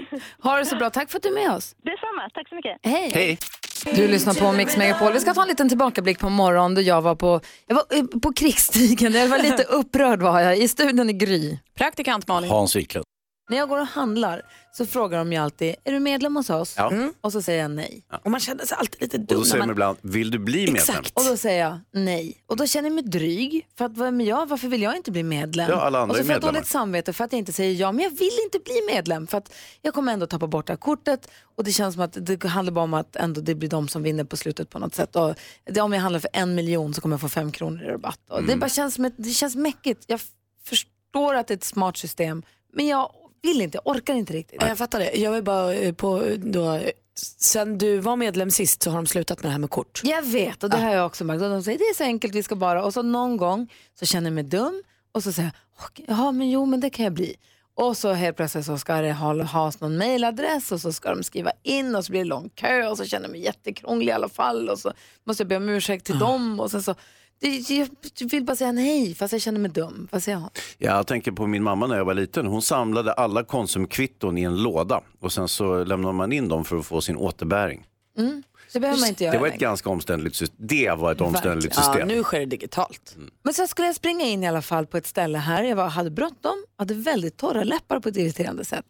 [0.43, 1.75] Ha det så bra, tack för att du är med oss.
[1.77, 2.77] Detsamma, tack så mycket.
[2.83, 3.11] Hej.
[3.13, 3.37] Hej.
[3.85, 5.13] Du lyssnar på Mix Megapol.
[5.13, 8.03] Vi ska ta en liten tillbakablick på morgon då jag var på, jag var eh,
[8.21, 9.13] på krigsstigen.
[9.13, 10.57] Jag var lite upprörd var jag.
[10.57, 11.57] I studion i Gry.
[11.77, 12.49] Praktikant Malin.
[12.49, 13.05] Hans Wiklund.
[13.51, 14.41] När jag går och handlar
[14.73, 16.73] så frågar de ju alltid, är du medlem hos oss?
[16.77, 16.91] Ja.
[16.91, 17.13] Mm.
[17.21, 18.03] Och så säger jag nej.
[18.25, 19.35] Och man känner sig alltid lite Och dum.
[19.37, 19.69] då när säger man...
[19.69, 21.03] ibland, vill du bli medlem?
[21.13, 22.43] Och då säger jag nej.
[22.47, 23.67] Och då känner jag mig dryg.
[23.77, 24.45] För att vem är jag?
[24.49, 25.69] Varför vill jag inte bli medlem?
[25.69, 27.73] Ja, alla andra och så är får jag dåligt samvete för att jag inte säger
[27.81, 27.91] ja.
[27.91, 29.27] Men jag vill inte bli medlem.
[29.27, 31.27] För att jag kommer ändå tappa bort det här kortet.
[31.57, 34.03] Och det känns som att det handlar bara om att ändå det blir de som
[34.03, 35.15] vinner på slutet på något sätt.
[35.15, 35.35] Och
[35.65, 38.19] det, om jag handlar för en miljon så kommer jag få fem kronor i rabatt.
[38.29, 38.49] Och Mm.
[38.51, 40.03] Det bara känns som ett, det känns mäckigt.
[40.07, 40.19] Jag
[40.63, 42.43] förstår att det är ett smart system.
[42.73, 44.61] Men jag vill inte, jag orkar inte riktigt.
[44.61, 45.11] Ja, Jag fattar det.
[45.17, 46.89] Jag är bara eh, på då, eh,
[47.37, 50.01] sen du var medlem sist så har de slutat med det här med kort.
[50.03, 51.41] Jag vet och det har jag också märkt.
[51.41, 52.83] Och de säger det är så enkelt, vi ska bara...
[52.85, 56.31] Och så någon gång så känner jag mig dum och så säger jag, "Okej, jaha
[56.31, 57.35] men jo men det kan jag bli.
[57.73, 61.23] Och så helt plötsligt så ska det ha, ha någon mailadress och så ska de
[61.23, 64.11] skriva in och så blir det lång kö och så känner jag mig jättekrånglig i
[64.11, 66.95] alla fall och så måste jag be om ursäkt till dem och sen så
[67.41, 67.89] jag
[68.29, 70.07] vill bara säga nej fast jag känner mig dum.
[70.11, 70.49] Vad säger jag?
[70.77, 72.45] Jag tänker på min mamma när jag var liten.
[72.45, 76.77] Hon samlade alla konsumkvitton i en låda och sen så lämnade man in dem för
[76.77, 77.85] att få sin återbäring.
[78.17, 78.43] Mm.
[78.73, 79.61] Det behöver man inte göra Det var ett längre.
[79.61, 80.57] ganska omständligt system.
[80.67, 81.99] Det var ett omständligt system.
[81.99, 83.15] Ja, nu sker det digitalt.
[83.43, 85.63] Men sen skulle jag springa in i alla fall på ett ställe här.
[85.63, 88.85] Jag var, hade bråttom, hade väldigt torra läppar på ett irriterande sätt.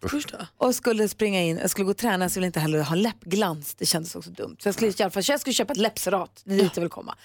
[0.57, 2.95] Och skulle springa in, jag skulle gå och träna, så ville jag inte heller ha
[2.95, 3.75] läppglans.
[3.75, 4.55] Det kändes också dumt.
[4.59, 6.71] Så jag skulle i alla fall, så jag skulle köpa ett läppserat, det är dit
[6.75, 7.15] jag vill komma.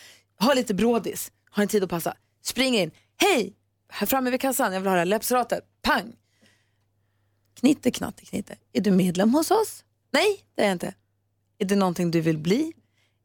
[0.41, 2.15] Ha lite brådis, ha en tid att passa.
[2.43, 3.57] Spring in, hej,
[3.89, 5.65] här framme vid kassan, jag vill ha det här läppseratet.
[5.83, 6.17] Pang!
[7.61, 8.57] Knitte, knatte, knitte.
[8.73, 9.85] Är du medlem hos oss?
[10.11, 10.95] Nej, det är jag inte.
[11.59, 12.73] Är det någonting du vill bli?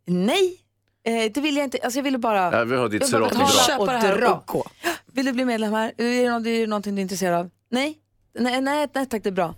[0.05, 0.61] Nej,
[1.03, 1.77] eh, det vill jag inte.
[1.83, 2.59] Alltså jag ville bara...
[2.59, 4.67] Ja, vi har ditt jag vill bara Köpa det här och gå.
[5.05, 5.93] Vill du bli medlem här?
[5.97, 7.49] Är det, något, är det någonting du är intresserad av?
[7.69, 7.99] Nej,
[8.39, 9.55] nej, nej, nej tack det är bra.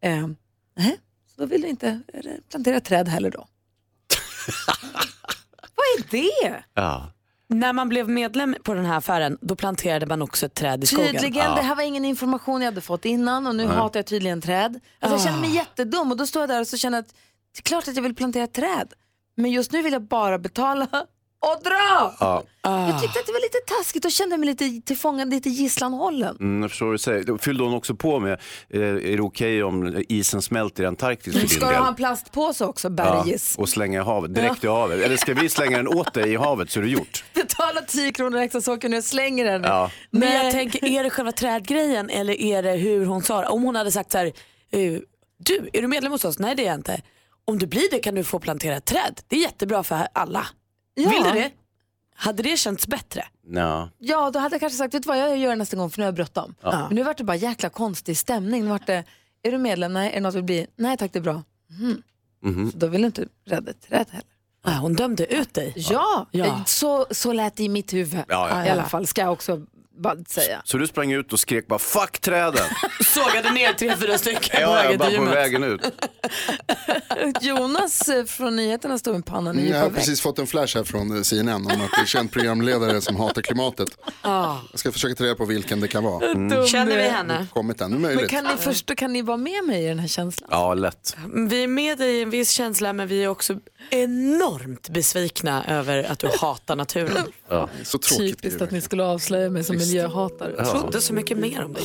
[0.00, 0.28] Eh,
[0.76, 3.48] nej, så då vill du inte eh, plantera träd heller då.
[6.10, 6.64] Vad är det?
[6.74, 7.10] Ja.
[7.48, 10.86] När man blev medlem på den här affären, då planterade man också ett träd i
[10.86, 11.06] skogen.
[11.12, 13.76] Tydligen, det här var ingen information jag hade fått innan och nu Nej.
[13.76, 14.80] hatar jag tydligen träd.
[15.00, 15.54] Alltså, Jag känner mig Ah.
[15.54, 17.14] jättedum och då står jag där och så känner jag att
[17.54, 18.92] det är klart att jag vill plantera träd.
[19.36, 20.86] Men just nu vill jag bara betala
[21.52, 22.14] och dra.
[22.20, 22.42] Ja.
[22.62, 26.36] Jag tyckte att det var lite taskigt och kände mig lite tillfångad, lite gisslanhållen.
[26.40, 27.22] Mm, jag förstår vad du säger.
[27.24, 28.32] Då fyllde hon också på med,
[28.70, 31.80] eh, är det okej om isen smälter i Antarktis för din Ska du del?
[31.80, 33.54] ha en plastpåse också, Bergis?
[33.56, 35.04] Ja, och slänga i havet, direkt i havet.
[35.04, 37.24] Eller ska vi slänga den åt dig i havet så är det gjort?
[37.34, 39.62] Betala 10 kronor extra så åker nu jag slänger den.
[39.62, 39.90] Ja.
[40.10, 43.46] Men jag tänker, är det själva trädgrejen eller är det hur hon sa det?
[43.46, 44.92] Om hon hade sagt så här, eh,
[45.38, 46.38] du, är du medlem hos oss?
[46.38, 47.00] Nej det är jag inte.
[47.46, 49.20] Om du blir det kan du få plantera ett träd.
[49.28, 50.46] Det är jättebra för alla.
[50.94, 51.10] Ja.
[51.10, 51.50] Vill du det?
[52.16, 53.24] Hade det känts bättre?
[53.50, 53.88] Ja.
[53.98, 55.98] Ja, då hade jag kanske sagt, vet du vad, jag gör det nästa gång för
[55.98, 56.54] nu har jag bråttom.
[56.62, 56.86] Ja.
[56.88, 58.62] Men nu vart det bara jäkla konstig stämning.
[58.64, 59.04] Nu vart det,
[59.42, 59.92] är du medlem?
[59.92, 60.10] Nej.
[60.10, 60.66] Är det något du vill bli?
[60.76, 61.42] Nej tack, det är bra.
[61.70, 62.02] Mhm.
[62.42, 62.72] Mhm.
[62.72, 64.26] Så då vill du inte rädda ett träd heller.
[64.66, 65.72] Ja, hon dömde ut dig.
[65.76, 66.62] Ja, Ja.
[66.66, 68.20] Så, så lät det i mitt huvud.
[68.28, 68.66] Ja, ja.
[68.66, 69.66] I alla fall, ska jag också
[70.02, 70.62] bara säga.
[70.64, 72.64] Så du sprang ut och skrek bara fuck träden?
[73.04, 75.36] Sågade ner tre, fyra stycken på ja, vägen jag bara till på gymmet.
[75.38, 75.80] vägen ut.
[77.40, 80.76] Jonas eh, från nyheterna står med pannan Mm, i jag har precis fått en flash
[80.76, 83.88] här från eh, CNN om att det är känd programledare som hatar klimatet.
[84.22, 84.56] Ah.
[84.70, 86.26] Jag ska försöka ta reda på vilken det kan vara.
[86.34, 87.10] Dum Känner vi du är.
[87.10, 87.46] henne?
[87.52, 88.30] Kommit ännu Men möjligt.
[88.30, 90.48] kan ni, förstå, kan ni vara med mig i den här känslan?
[90.52, 91.16] Ja, lätt.
[91.48, 93.54] Vi är med dig i en viss känsla men vi är också
[93.90, 97.26] enormt besvikna över att du hatar naturen.
[97.48, 97.68] Ja.
[97.84, 100.54] Så Typiskt att ni skulle avslöja mig som miljöhatare.
[100.58, 101.84] Jag trodde så mycket mer om dig.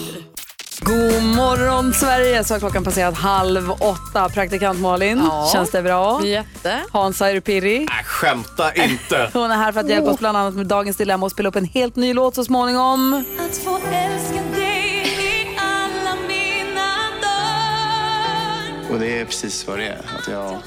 [0.82, 2.44] God morgon Sverige!
[2.44, 4.30] Så har klockan passerat halv åtta.
[4.30, 5.50] Praktikant Malin, Ja.
[5.54, 6.26] känns det bra?
[6.26, 6.84] Jätte.
[6.92, 7.82] Hans, är du pirrig?
[7.82, 9.30] Äh, skämta inte!
[9.34, 11.56] Hon är här för att hjälpa oss bland annat med dagens dilemma och spela upp
[11.56, 13.26] en helt ny låt så småningom.
[13.40, 20.02] Att få älska dig i alla mina dagar Och det är precis vad det är.
[20.20, 20.58] Att, jag,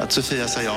[0.00, 0.76] att Sofia sa ja.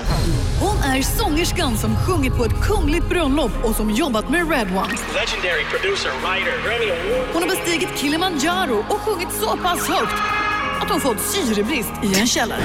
[0.60, 4.94] Hon är sångerskan som sjungit på ett kungligt bröllop och som jobbat med Red One.
[5.14, 7.28] Legendary producer, writer, Grammy Award.
[7.34, 10.22] Hon har bestigit Kilimanjaro och sjungit så pass högt
[10.82, 12.64] att hon fått syrebrist i en källare.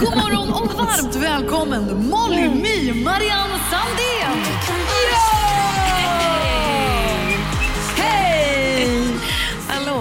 [0.00, 4.83] God morgon och varmt välkommen Molly My Marianne Sandén!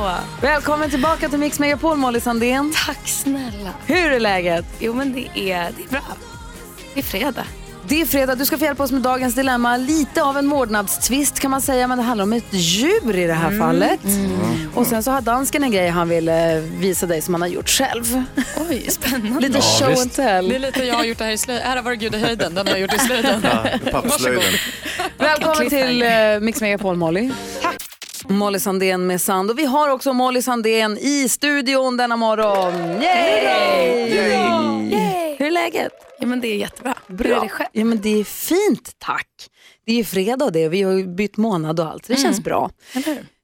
[0.04, 0.18] Hallå!
[0.42, 2.74] Välkommen tillbaka till Mix Megapol, Molly Sandén.
[2.86, 3.70] Tack snälla.
[3.86, 4.66] Hur är läget?
[4.80, 6.02] Jo men det är, det är bra.
[6.94, 7.46] Det är fredag.
[7.88, 8.36] Det är fredag.
[8.36, 9.78] Du ska få hjälpa oss med dagens dilemma.
[9.78, 13.34] Lite av en mårdnadstvist kan man säga, men det handlar om ett djur i det
[13.34, 13.60] här Mm.
[13.60, 14.00] fallet.
[14.76, 16.36] Och sen så har dansken en grej han vill eh,
[16.78, 18.24] visa dig som han har gjort själv.
[18.70, 19.40] Oj, spännande.
[19.48, 20.50] Lite show and tell.
[20.50, 21.68] Det är lite jag har gjort det här i slöjden.
[21.68, 23.46] Här har varit Gud i höjden, den har jag gjort i slöjden.
[23.92, 24.44] Pappslöjden.
[25.18, 26.10] Välkommen till eh,
[26.42, 27.30] Mix Megapol, Molly.
[28.38, 29.52] Molly Sandén med Sand.
[29.52, 32.74] Och vi har också Molly Sandén i studion denna morgon.
[33.02, 34.10] Yay!
[35.38, 35.92] Hur är läget?
[36.20, 36.94] Ja men det är jättebra.
[37.08, 37.28] Bra.
[37.28, 37.70] Hur är det själv?
[37.72, 39.28] Ja, men det är fint, tack.
[39.86, 40.70] Det är fredag och det.
[40.70, 42.06] Vi har bytt månad och allt.
[42.06, 42.24] så Det Mm.
[42.24, 42.70] känns bra.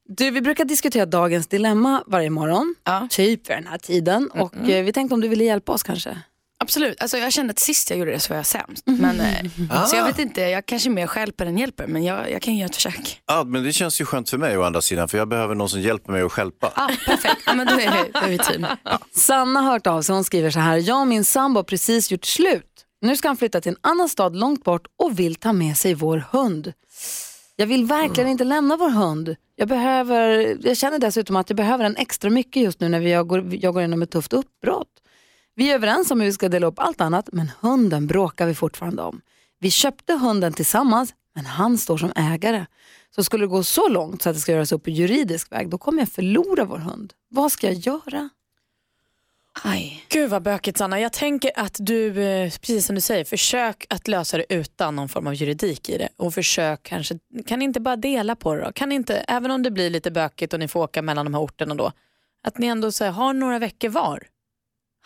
[0.08, 2.74] Du, vi brukar diskutera dagens dilemma varje morgon.
[3.10, 4.30] Typ vid den här tiden.
[4.34, 6.18] Och eh, vi tänkte om du ville hjälpa oss kanske.
[6.62, 7.00] Absolut.
[7.02, 8.82] Alltså, jag kände att sist jag gjorde det så var jag sämst.
[8.86, 9.84] Men, eh, Ah.
[9.86, 11.86] Så jag vet inte, jag kanske mer stjälper än hjälper.
[11.86, 13.20] Men jag, jag kan göra ett försök.
[13.26, 15.68] Ja, men det känns ju skönt för mig å andra sidan, för jag behöver någon
[15.68, 16.72] som hjälper mig att stjälpa.
[16.76, 17.42] Ja, perfekt.
[17.46, 18.66] Ja, men då är vi, då är vi team.
[19.14, 20.14] Sanna har hört av sig.
[20.14, 20.76] Hon skriver så här.
[20.76, 22.66] Jag och min sambo har precis gjort slut.
[23.02, 25.94] Nu ska han flytta till en annan stad långt bort och vill ta med sig
[25.94, 26.72] vår hund.
[27.56, 29.36] Jag vill verkligen inte lämna vår hund.
[29.56, 33.10] Jag, behöver, jag känner dessutom att jag behöver en extra mycket just nu när vi,
[33.10, 34.88] jag, går, jag går igenom ett tufft uppbrott.
[35.60, 38.54] Vi är överens om hur vi ska dela upp allt annat, men hunden bråkar vi
[38.54, 39.20] fortfarande om.
[39.58, 42.66] Vi köpte hunden tillsammans, Men han står som ägare.
[43.14, 45.70] Så skulle det gå så långt så att det ska göras upp på juridisk väg,
[45.70, 47.12] då kommer jag förlora vår hund.
[47.28, 48.28] Vad ska jag göra?
[49.62, 50.04] Aj.
[50.08, 51.00] Gud vad bökigt Sanna.
[51.00, 55.08] Jag tänker att du, eh, precis som du säger, försök att lösa det utan någon
[55.08, 56.08] form av juridik i det.
[56.16, 58.72] Och försök kanske, kan ni inte bara dela på det då?
[58.72, 61.42] Kan inte, även om det blir lite bökigt och ni får åka mellan de här
[61.42, 61.92] orterna då,
[62.42, 64.29] att ni ändå så här, har några veckor var.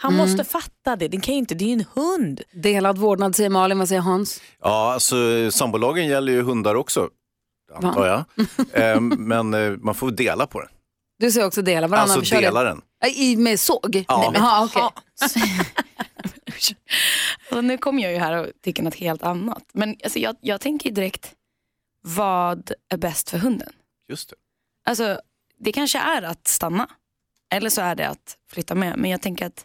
[0.05, 0.27] Han Mm.
[0.27, 1.09] måste fatta det.
[1.09, 2.41] Det kan ju inte, det är ju en hund.
[2.53, 4.41] Delad vårdnad säger Malin, vad säger Hans?
[4.61, 5.17] Ja, alltså
[5.51, 7.09] sambolagen gäller ju hundar också,
[7.75, 8.25] antar jag.
[8.73, 10.69] Eh, Men eh, man får dela på det.
[11.19, 12.81] Du säger också dela, varannan Alltså dela den.
[13.01, 14.05] Ja, I, med såg?
[14.09, 14.19] Ja.
[14.21, 14.83] Nej, men, aha, okej.
[17.51, 19.63] Alltså, nu kommer jag ju här och tycker något helt annat.
[19.73, 21.33] Men alltså, jag, jag tänker ju direkt,
[22.03, 23.73] vad är bäst för hunden?
[24.09, 24.37] Just det.
[24.87, 25.21] Alltså,
[25.59, 26.89] det kanske är att stanna.
[27.51, 28.99] Eller så är det att flytta med.
[28.99, 29.65] Men jag tänker att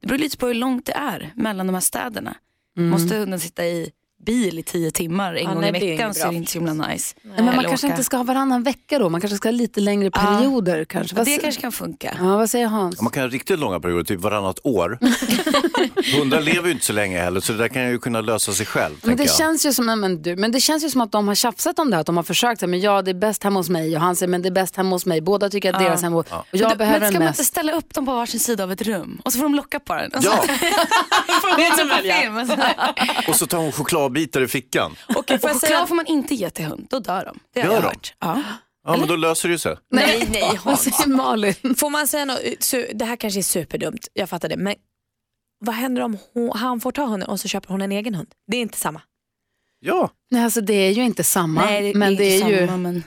[0.00, 2.36] det beror lite på hur långt det är mellan de här städerna.
[2.76, 2.90] Mm.
[2.90, 3.90] Måste hunden sitta i
[4.26, 6.58] bil i tio timmar en Ja, gång nej, i veckan så är det inte så
[6.58, 7.14] himla nice.
[7.22, 9.48] Nej, men man Eller kanske åka- inte ska ha varannan vecka då, man kanske ska
[9.48, 10.84] ha lite längre perioder.
[10.84, 11.14] Kanske.
[11.16, 12.16] Ja, Vad det kanske kan funka.
[12.20, 13.00] Ja, vad säger Hans?
[13.02, 14.98] Man kan ha riktigt långa perioder, typ varannat år.
[16.18, 18.66] Hundar lever ju inte så länge heller, så det där kan ju kunna lösa sig
[18.66, 18.94] själv.
[19.02, 19.36] Men det, jag.
[19.36, 21.78] känns ju som, nej, men, du, men det känns ju som att de har tjafsat
[21.78, 23.96] om det här, att de har försökt, men ja det är bäst hemma hos mig
[23.96, 25.20] och han säger men det är bäst hemma hos mig.
[25.20, 25.88] Båda tycker att Ja.
[25.88, 27.38] deras hemma och Men jag du- behöver men ska man mest.
[27.40, 29.80] inte ställa upp dem på varsin sida av ett rum och så får de locka
[29.80, 30.10] på den?
[30.22, 30.44] Ja.
[31.56, 32.46] det är som på film.
[32.46, 33.28] Så här.
[33.28, 33.72] Och så tar hon
[34.08, 34.96] chokladbitar i fickan.
[35.16, 37.38] Och choklad får man inte ge till hund, då dör de.
[37.54, 37.86] Det har Gör jag de?
[37.86, 38.14] hört.
[38.18, 38.42] Ja.
[38.86, 39.76] Ja, men då löser det ju sig.
[39.90, 40.82] Nej, nej Vad Hans.
[40.84, 41.54] säger Malin?
[41.76, 44.74] Får man säga något, su- det här kanske är superdumt, jag fattar det, men
[45.64, 48.28] vad händer om hon, han får ta hunden och så köper hon en egen hund?
[48.50, 49.00] Det är inte samma.
[49.80, 50.10] Ja.
[50.30, 51.64] Nej, alltså det är ju inte samma.
[51.64, 53.02] Nej, det är men inte det är ju, samma,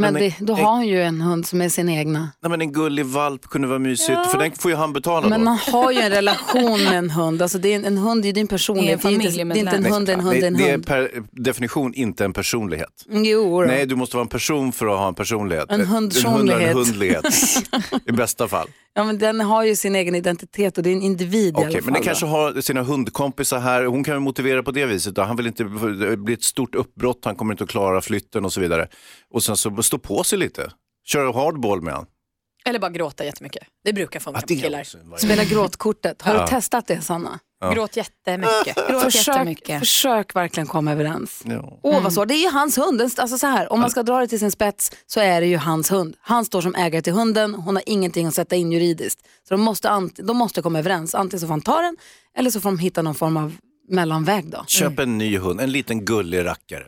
[0.00, 2.28] men- det, då en- har hon ju en hund som är sin egna.
[2.42, 4.24] Nej, men en gullig valp kunde vara mysigt, Ja.
[4.24, 5.44] för den får ju han betala Men då.
[5.44, 7.42] man har ju en relation med en hund.
[7.42, 9.02] Alltså det är en, en hund är ju din personlighet.
[9.02, 10.52] Det är, inte, det är inte en hund, det är en hund, det är en
[10.52, 10.86] Nej, det är hund.
[10.86, 13.04] per definition inte en personlighet.
[13.10, 13.66] Jo, då.
[13.66, 15.66] Nej, du måste vara en person för att ha en personlighet.
[15.68, 16.70] En En hund hundsonlighet.
[16.70, 17.24] en hundlighet.
[18.06, 18.68] I bästa fall.
[18.94, 21.64] Ja, men den har ju sin egen identitet och det är en individ i Okej,
[21.64, 21.82] alla fall.
[21.84, 22.06] men den då.
[22.06, 23.84] kanske har sina hundkompisar här.
[23.84, 25.14] Hon kan ju motivera på det viset.
[25.14, 25.22] Då.
[25.22, 28.60] Han vill inte blir ett stort uppbrott, han kommer inte att klara flytten och så
[28.60, 28.88] vidare.
[29.30, 30.72] Och sen så stå på sig lite.
[31.06, 32.06] Köra hardball med han.
[32.64, 33.62] Eller bara gråta jättemycket.
[33.84, 34.84] Det brukar funka på killar.
[35.16, 36.22] Spela gråtkortet.
[36.22, 36.40] Har Ja.
[36.40, 37.38] du testat det Sanna?
[37.60, 37.70] Ja.
[37.72, 38.76] Gråt jättemycket.
[38.88, 39.78] Gråt försök, jättemycket.
[39.78, 41.42] försök verkligen komma överens.
[41.44, 41.78] Ja.
[41.82, 43.00] Åh vad svårt, det är ju hans hund.
[43.02, 45.56] Alltså så här, om man ska dra det till sin spets så är det ju
[45.56, 46.16] hans hund.
[46.20, 49.20] Han står som ägare till hunden, hon har ingenting att sätta in juridiskt.
[49.48, 51.14] Så de måste, ant- de måste komma överens.
[51.14, 51.96] Antingen så får han ta den
[52.36, 53.56] eller så får de hitta någon form av
[53.88, 54.64] mellanväg då.
[54.66, 56.84] Köp en ny hund, en liten gullig rackare.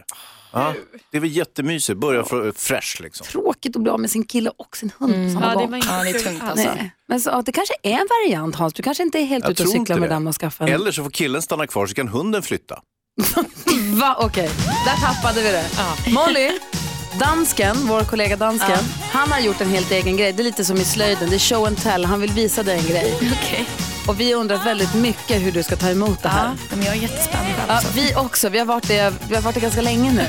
[0.52, 0.74] Ja,
[1.10, 3.26] det är väl jättemysigt, börja för fresh liksom.
[3.26, 5.74] Tråkigt att bli av med sin kille och sin hund på samma Ja, det gång.
[5.74, 6.68] inte Ja, det är tungt alltså.
[6.74, 6.90] Nej.
[7.08, 9.50] Men så, ja, det kanske är en variant Hans, du kanske inte är helt Jag
[9.52, 10.14] ute och cyklar med det.
[10.14, 10.72] den och skaffa en.
[10.72, 12.78] Eller så får killen stanna kvar så kan hunden flytta.
[14.00, 14.16] Va?
[14.20, 14.50] Okej,
[14.86, 15.64] där tappade vi det.
[16.12, 16.50] Molly,
[17.18, 18.78] dansken, vår kollega dansken,
[19.12, 20.32] han har gjort en helt egen grej.
[20.32, 22.04] Det är lite som i slöjden, det är show and tell.
[22.04, 23.14] Han vill visa dig en grej.
[23.42, 23.66] Okej.
[24.06, 26.44] Och vi undrar väldigt mycket hur du ska ta emot det här.
[26.70, 29.42] Ja, men jag är jättespänd själv Ja, vi också, vi har varit det, vi har
[29.42, 30.26] varit det ganska länge nu.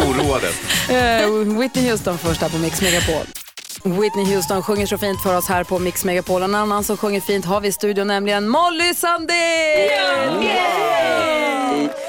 [0.06, 0.48] Oroade.
[0.88, 3.26] Eh, Whitney Houston först här på Mix Megapol.
[3.84, 6.42] Whitney Houston sjunger så fint för oss här på Mix Megapol.
[6.42, 10.42] En annan som sjunger fint har vi i studion, nämligen Molly Sandén!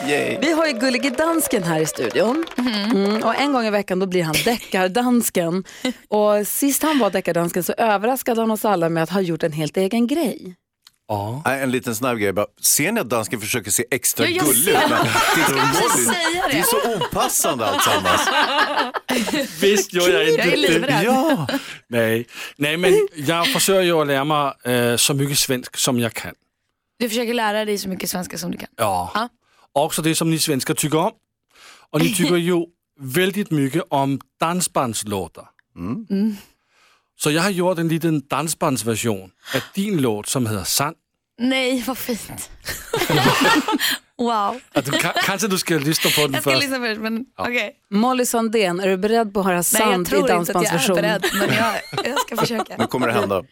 [0.07, 0.37] Yay.
[0.41, 2.45] Vi har ju gullige dansken här i studion.
[2.57, 5.63] Mm, och en gång i veckan då blir han deckardansken.
[6.07, 9.51] och sist han var deckardansken så överraskade han oss alla med att ha gjort en
[9.51, 10.55] helt egen grej.
[11.45, 12.45] Nej, En liten snabb grej bara.
[12.61, 14.65] Ser ni att dansken försöker se extra Ja, gullig ut?
[14.65, 14.81] det.
[15.35, 16.43] Det.
[16.51, 18.21] Det är så opassande alltsammans.
[19.61, 21.03] Visst gör jag inte livrädd.
[21.03, 21.47] Ja.
[21.87, 22.27] Nej.
[22.57, 26.33] Nej, men jag försöker ju att lära mig äh, så mycket svensk som jag kan.
[26.99, 28.69] Du försöker lära dig så mycket svenska som du kan.
[28.77, 29.11] Ja.
[29.13, 29.29] Ja.
[29.73, 31.11] Också det som ni svenskar tycker om.
[31.89, 32.65] Och ni tycker ju
[32.99, 35.45] väldigt mycket om dansbandslåtar.
[35.75, 36.35] Mm.
[37.19, 40.95] Så jag har gjort en liten dansbandsversion av din låt som heter Sand.
[41.41, 42.49] Nej, vad fint.
[44.17, 44.59] wow.
[44.73, 46.61] Att du, ka- kanske du ska lyssna på den Jag ska först.
[46.63, 47.75] lyssna först, men okej.
[47.89, 50.47] Molly Sandén, är du beredd på att höra Nej, jag sant i tror inte att
[50.47, 50.95] jag är dansbandsversion?
[50.95, 51.75] beredd, men jag,
[52.11, 52.77] jag ska försöka.
[52.77, 53.43] Nu kommer det hända.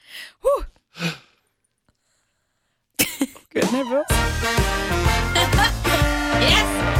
[3.53, 4.05] Gud, nervös.
[6.41, 6.98] yes!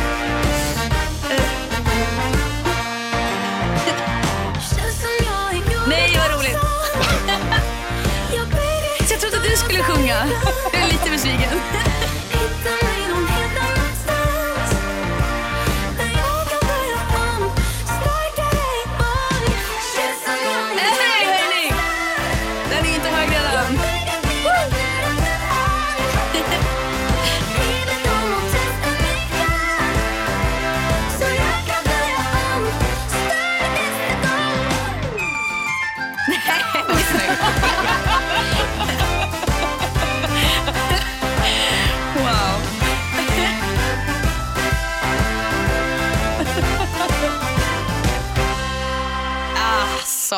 [9.70, 10.28] Skulle sjunga.
[10.74, 11.60] Jag är lite besviken.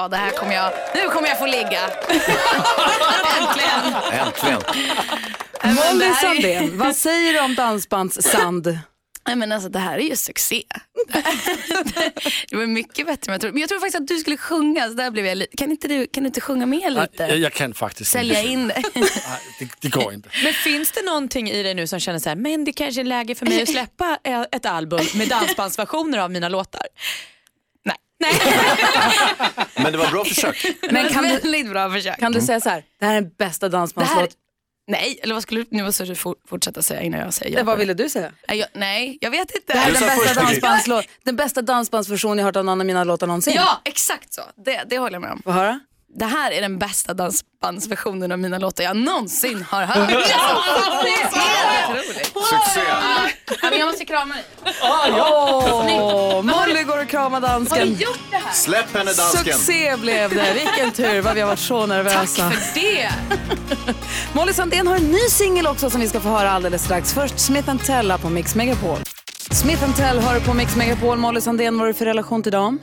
[0.02, 1.82] sa det här kommer jag, nu kommer jag få ligga.
[3.40, 3.96] Äntligen.
[4.12, 4.62] Äntligen.
[5.64, 8.80] Molly Sandén, vad säger du om dansbandssand?
[9.28, 10.64] Nej men alltså det här är ju succé.
[12.50, 13.54] det var mycket bättre än jag trodde.
[13.54, 15.46] Men jag tror faktiskt att du skulle sjunga, så där blev jag.
[15.58, 17.24] Kan inte du, kan du inte sjunga med lite?
[17.24, 18.52] Jag, jag kan faktiskt Sälja inte.
[18.52, 18.84] in det.
[19.60, 20.30] Det, det går inte.
[20.44, 23.06] Men finns det någonting i dig nu som känner så här, men det kanske är
[23.06, 26.88] läge för mig att släppa eh, ett album med dansbandsversioner av mina låtar?
[29.84, 30.66] Men det var bra försök.
[30.92, 32.20] Men kan du, väldigt bra försök.
[32.20, 34.30] Kan du säga så här, det här är den bästa dansbandslåt?
[34.88, 37.64] Nej, eller vad skulle du nu måste du for- fortsätta säga innan jag säger ja
[37.64, 38.32] Vad ville du säga?
[38.48, 39.74] Nej, jag, nej, jag vet inte.
[39.74, 43.04] Det här är den bästa, dansbandslåt, den bästa dansbandsversion jag hört av någon av mina
[43.04, 43.54] låtar någonsin.
[43.56, 44.42] Ja, exakt så.
[44.66, 45.42] Det, det håller jag med om.
[45.44, 45.80] Få höra.
[46.16, 50.10] Det här är den bästa dansbandsversionen av mina låtar jag någonsin har hört.
[50.12, 50.62] Ja.
[52.34, 52.82] Succé.
[53.62, 54.44] Ja, men jag måste krama dig.
[54.84, 57.80] Åh, Molly går och kramar dansken.
[57.80, 58.54] Har du gjort det här?
[58.54, 59.54] Släpp henne dansken.
[59.54, 60.54] Succé blev det.
[60.54, 62.50] Vilken tur, vad vi har varit så nervösa.
[62.50, 63.12] Tack för det.
[64.34, 67.14] Molly Sandén har en ny singel också som vi ska få höra alldeles strax.
[67.14, 68.98] Först Smith Tell här på Mix Megapol.
[69.52, 71.18] Smith Tell hör du på Mix Megapol.
[71.18, 72.80] Molly Sandén, vad har du för relation till dem?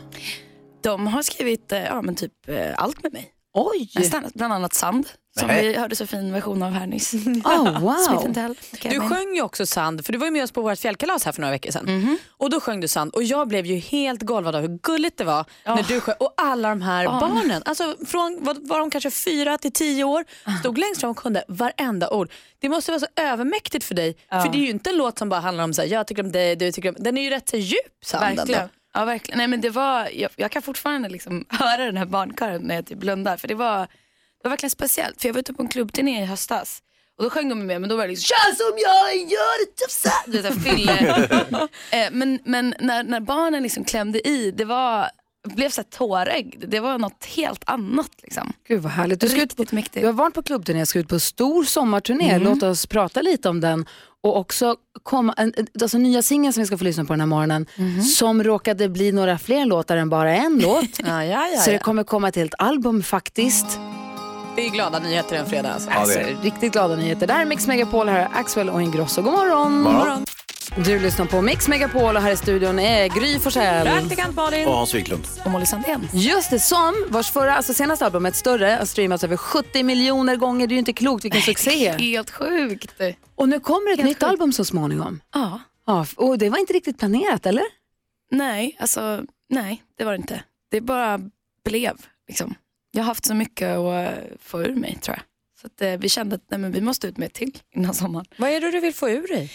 [0.80, 3.34] De har skrivit eh, ja, men typ eh, allt med mig.
[3.54, 3.90] Oj!
[3.94, 5.08] Nästan, bland annat Sand,
[5.38, 5.68] som Nej.
[5.68, 7.14] vi hörde så fin version av här nyss.
[7.44, 8.34] Oh, wow.
[8.82, 11.32] Du sjöng ju också Sand, för du var ju med oss på vårt fjällkalas här
[11.32, 12.18] för några veckor sedan.
[12.28, 15.24] Och då sjöng du Sand och jag blev ju helt golvad av hur gulligt det
[15.24, 16.14] var när du sjöng.
[16.20, 20.24] Och alla de här barnen, alltså från, vad var de kanske fyra till tio år,
[20.60, 22.30] stod längst fram och kunde varenda ord.
[22.58, 25.28] Det måste vara så övermäktigt för dig, för det är ju inte en låt som
[25.28, 26.96] bara handlar om så här, jag tycker om dig, du tycker om...
[26.98, 28.24] Den är ju rätt så djup, Sand.
[28.24, 28.40] ändå.
[28.40, 28.68] Verkligen.
[28.98, 29.38] Ja, verkligen.
[29.38, 32.86] Nej, men det var, jag, jag kan fortfarande liksom höra den här barnkören när jag
[32.86, 33.36] typ blundar.
[33.36, 35.20] För det var, det var verkligen speciellt.
[35.20, 36.82] För jag var ute på en klubbturné i höstas.
[37.18, 39.76] Och då sjöng de med men då var det liksom Tja som jag gör det
[39.76, 40.12] tufsa.
[40.26, 41.28] Du vet, fylle.
[41.90, 45.10] eh, men men när, när barnen liksom klämde i, det var,
[45.44, 46.64] blev så tårögd.
[46.68, 48.10] Det var något helt annat.
[48.22, 48.52] Liksom.
[48.68, 49.20] Gud vad härligt.
[49.20, 52.30] Du, ska ut på, du har varit på klubbturné, ska ut på stor sommarturné.
[52.30, 52.42] Mm.
[52.42, 53.86] Låt oss prata lite om den.
[54.22, 57.26] Och också komma, en, alltså nya singeln som vi ska få lyssna på den här
[57.26, 57.66] morgonen.
[57.76, 58.02] Mhm.
[58.02, 60.98] Som råkade bli några fler låtar än bara en låt.
[61.06, 63.80] Ja, ja, ja, Så det kommer komma ett helt album faktiskt.
[64.56, 65.70] Det är glada nyheter en fredag.
[65.72, 65.90] Alltså.
[65.90, 67.26] Ja, det är Riktigt glada nyheter.
[67.26, 69.22] Det här är Mix Megapol, här är Axel och Ingrosso.
[69.22, 69.80] God morgon!
[69.80, 70.24] Morgon.
[70.76, 73.86] Du lyssnar på Mix Megapol och här i studion är Gry Forssell.
[73.86, 74.68] Praktikant Malin.
[74.68, 75.26] Och Hans Wiklund.
[75.44, 76.08] Och Molly Sandén.
[76.12, 80.66] Just det, som vars förra, alltså senaste albumet, Större, har streamats över 70 miljoner gånger.
[80.66, 81.90] Det är ju inte klokt vilken succé.
[81.98, 82.94] Helt sjukt.
[83.34, 84.22] Och nu kommer ett Helt nytt sjukt.
[84.22, 85.20] album så småningom.
[85.34, 85.60] Ja.
[85.86, 87.64] Ja, och det var inte riktigt planerat, eller?
[88.30, 90.42] Nej, alltså nej, det var det inte.
[90.70, 91.20] Det bara
[91.64, 91.96] blev.
[92.28, 92.54] Liksom.
[92.90, 95.22] Jag har haft så mycket att eh, få ur mig tror jag.
[95.60, 97.94] Så att, eh, vi kände att nej, men vi måste ut med ett till innan
[97.94, 98.26] sommaren.
[98.36, 99.52] Vad är det du vill få ur dig?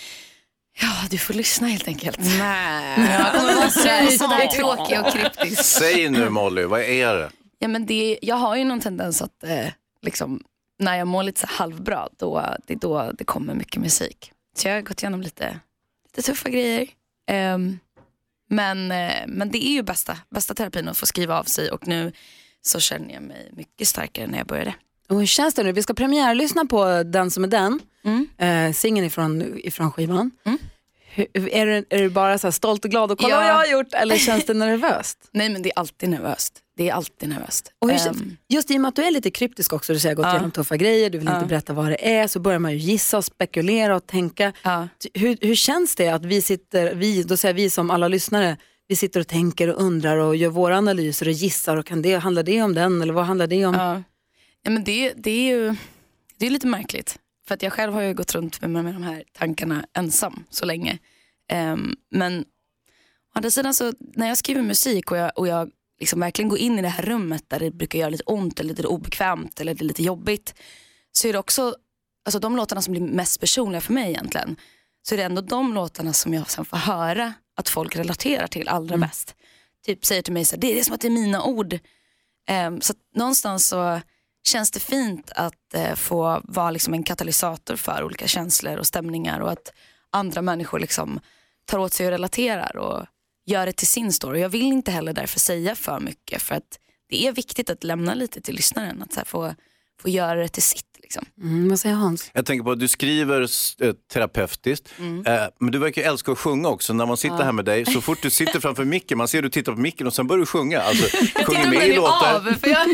[0.81, 2.19] Ja, du får lyssna helt enkelt.
[2.19, 3.11] Nej.
[3.11, 5.63] Jag kommer vara sådär, sådär tråkig och kryptisk.
[5.63, 7.31] Säg nu Molly, vad är det?
[7.59, 9.67] Ja, men det, jag har ju någon tendens att eh,
[10.01, 10.43] liksom,
[10.79, 14.31] när jag mår lite så halvbra, då, det är då det kommer mycket musik.
[14.57, 15.59] Så jag har gått igenom lite,
[16.05, 16.87] lite tuffa grejer.
[17.27, 17.79] Ehm,
[18.49, 21.87] men, eh, men det är ju bästa, bästa terapin att få skriva av sig och
[21.87, 22.11] nu
[22.61, 24.73] så känner jag mig mycket starkare än när jag började.
[25.09, 25.71] Och hur känns det nu?
[25.71, 28.27] Vi ska premiärlyssna på Den som är den, Mm.
[28.37, 30.31] eh, singeln ifrån, ifrån skivan.
[31.15, 33.37] Hur, är, du, är du bara så stolt och glad och kolla Ja.
[33.39, 35.17] vad jag har gjort eller känns det nervöst?
[35.31, 36.53] Nej men det är alltid nervöst.
[36.77, 37.71] Det är alltid nervöst.
[37.79, 40.15] Och hur, Ehm, just i och med att du är lite kryptisk också, du säger
[40.15, 40.31] gått Ja.
[40.33, 41.35] igenom tuffa grejer, du vill Ja.
[41.35, 44.53] inte berätta vad det är, så börjar man ju gissa och spekulera och tänka.
[45.13, 48.95] Hur, hur känns det att vi sitter, vi, då säger vi som alla lyssnare, vi
[48.95, 52.43] sitter och tänker och undrar och gör våra analyser och gissar och kan det, handlar
[52.43, 54.03] det om den eller vad handlar det om?
[54.63, 54.71] Ja.
[54.71, 55.75] Men det, det är ju
[56.37, 57.19] det är lite märkligt.
[57.47, 60.65] För att jag själv har ju gått runt med, med de här tankarna ensam så
[60.65, 60.99] länge.
[61.49, 62.43] Ehm, men å
[63.33, 66.79] andra sidan så när jag skriver musik och jag, och jag liksom verkligen går in
[66.79, 69.81] i det här rummet där det brukar göra lite ont eller lite obekvämt eller det
[69.81, 70.55] är lite jobbigt.
[71.11, 71.75] Så är det också,
[72.25, 74.55] alltså de låtarna som blir mest personliga för mig egentligen.
[75.01, 78.67] Så är det ändå de låtarna som jag sen får höra att folk relaterar till
[78.67, 79.35] allra bäst.
[79.85, 81.79] Typ säger till mig så här, det är som att det är mina ord.
[82.47, 84.01] Ehm, så någonstans så
[84.43, 89.39] känns det fint att eh, få vara liksom en katalysator för olika känslor och stämningar
[89.39, 89.73] och att
[90.11, 91.19] andra människor liksom
[91.65, 93.05] tar åt sig och relaterar och
[93.45, 94.39] gör det till sin story.
[94.39, 96.79] Jag vill inte heller därför säga för mycket för att
[97.09, 99.55] det är viktigt att lämna lite till lyssnaren, att så här få,
[100.01, 100.85] få göra det till sitt.
[101.03, 101.25] Liksom.
[101.41, 102.31] Mm, vad säger Hans?
[102.33, 105.25] Jag tänker på att du skriver eh, terapeutiskt, Mm.
[105.25, 106.93] eh, men du verkar älska att sjunga också.
[106.93, 107.43] När man sitter Ja.
[107.43, 110.07] här med dig, så fort du sitter framför micken, man ser du tittar på micken
[110.07, 110.81] och sen börjar du sjunga.
[110.81, 112.35] Alltså, Jag sjunger med i mig låtar.
[112.35, 112.87] av för jag,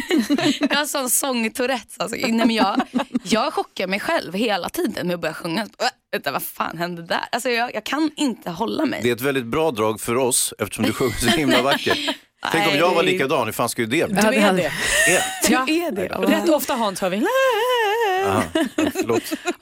[0.69, 1.99] jag har sån sångtourettes.
[1.99, 2.17] Alltså.
[2.17, 2.81] Nej, men jag,
[3.23, 5.61] jag chockar mig själv hela tiden med att börja sjunga.
[5.61, 5.67] Äh,
[6.11, 7.21] Vänta, vad fan hände där?
[7.31, 8.99] Alltså, jag, jag kan inte hålla mig.
[9.03, 11.97] Det är ett väldigt bra drag för oss, eftersom du sjunger så himla vackert.
[12.51, 14.21] Tänk om jag var likadan, hur fan skulle det bli?
[14.21, 14.71] Du är det.
[15.49, 15.65] Ja.
[15.67, 16.07] Du är det.
[16.07, 17.25] Rätt ofta Hans hör vi.
[18.25, 18.43] Aha.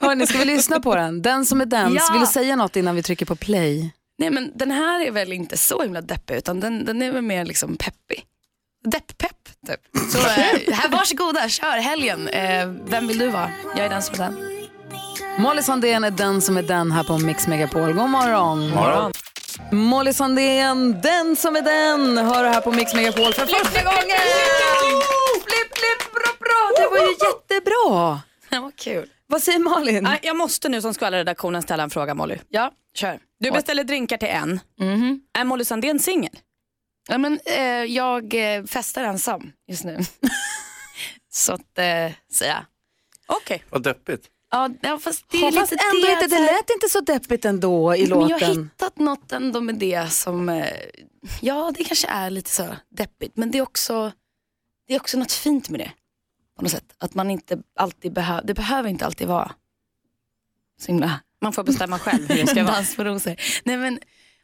[0.00, 1.22] Hörni, ska vi lyssna på den?
[1.22, 1.94] Den som är den.
[1.94, 2.08] Ja.
[2.12, 3.90] Vill du säga något innan vi trycker på play?
[4.18, 7.22] Nej men den här är väl inte så himla deppig utan den, den är väl
[7.22, 8.24] mer liksom peppig.
[8.84, 9.80] Depp-pepp typ.
[10.12, 12.28] Så eh, här, varsågoda, kör helgen.
[12.28, 13.50] Eh, vem vill du vara?
[13.76, 14.36] Jag är den som är den.
[15.38, 17.92] Molly Sandén är den som är den här på Mix Megapol.
[17.92, 18.70] God morgon.
[18.70, 19.12] Morgon.
[19.72, 24.18] Molly Sandén, den som är den, hör här på Mix Megapol för första gången.
[25.44, 26.72] Flipp, flipp, bra, bra.
[26.78, 28.20] Det var ju jättebra.
[28.50, 29.10] Det var kul.
[29.26, 30.08] Vad säger Malin?
[30.22, 32.38] Jag måste nu som skvallerredaktionen ställa en fråga Molly.
[32.48, 33.20] Ja, kör.
[33.40, 34.60] Du beställer drinkar till en.
[35.38, 36.30] Är Molly Sandén singel?
[37.08, 39.98] Ja, men, eh, jag eh, festar ensam just nu.
[41.32, 42.66] så att eh, säga.
[43.26, 43.64] Okej.
[43.70, 44.26] Vad deppigt.
[44.50, 46.12] Ja, ja, fast det Ja, lite fast ändå det.
[46.12, 48.70] inte, det lät inte så deppigt ändå i Men jag har låten.
[48.72, 50.66] hittat något ändå med det som, eh,
[51.40, 54.12] ja det kanske är lite så deppigt men det är också,
[54.86, 55.92] det är också något fint med det.
[56.56, 56.94] På något sätt.
[56.98, 59.52] Att man inte alltid behöver, det behöver inte alltid vara
[60.80, 61.20] så himla...
[61.40, 62.74] Man får bestämma själv hur det ska vara.
[62.76, 63.36] Dans på rosor.
[63.64, 63.98] Nej men,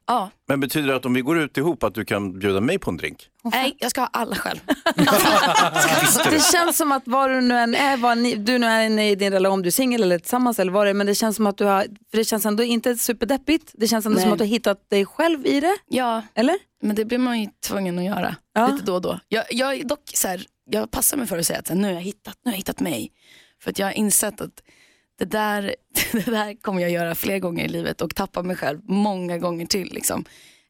[0.07, 0.30] ja.
[0.48, 2.90] Men betyder det att om vi går ut ihop att du kan bjuda mig på
[2.90, 3.28] en drink?
[3.44, 4.59] Nej, jag ska ha alla själv.
[6.30, 9.11] Det känns som att var du nu än är, var ni, du nu är inne
[9.11, 11.14] i din relation, om du är singel eller tillsammans eller vad det är, men det
[11.14, 14.22] känns som att du har, för det känns ändå inte superdeppigt, det känns ändå Nej.
[14.24, 15.76] som att du har hittat dig själv i det.
[15.88, 16.57] Ja, eller?
[16.84, 18.36] men det blir man ju tvungen att göra
[18.70, 19.20] lite då och då.
[19.28, 21.80] Jag, jag är dock så här, jag passar mig för att säga att så här,
[21.80, 23.12] nu, har jag hittat, nu har jag hittat mig.
[23.62, 24.62] För att jag har insett att
[25.18, 25.74] det där,
[26.12, 29.66] det där kommer jag göra fler gånger i livet och tappa mig själv många gånger
[29.66, 29.92] till.
[29.92, 30.24] Liksom.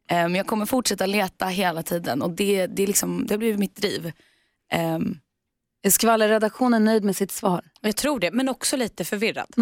[0.09, 3.59] Eh, Men jag kommer fortsätta leta hela tiden och det, det, liksom, det har blivit
[3.59, 4.11] mitt driv.
[4.75, 5.19] Um,
[5.83, 7.65] är skvallerredaktionen nöjd med sitt svar?
[7.81, 9.47] Jag tror det, men också lite förvirrad.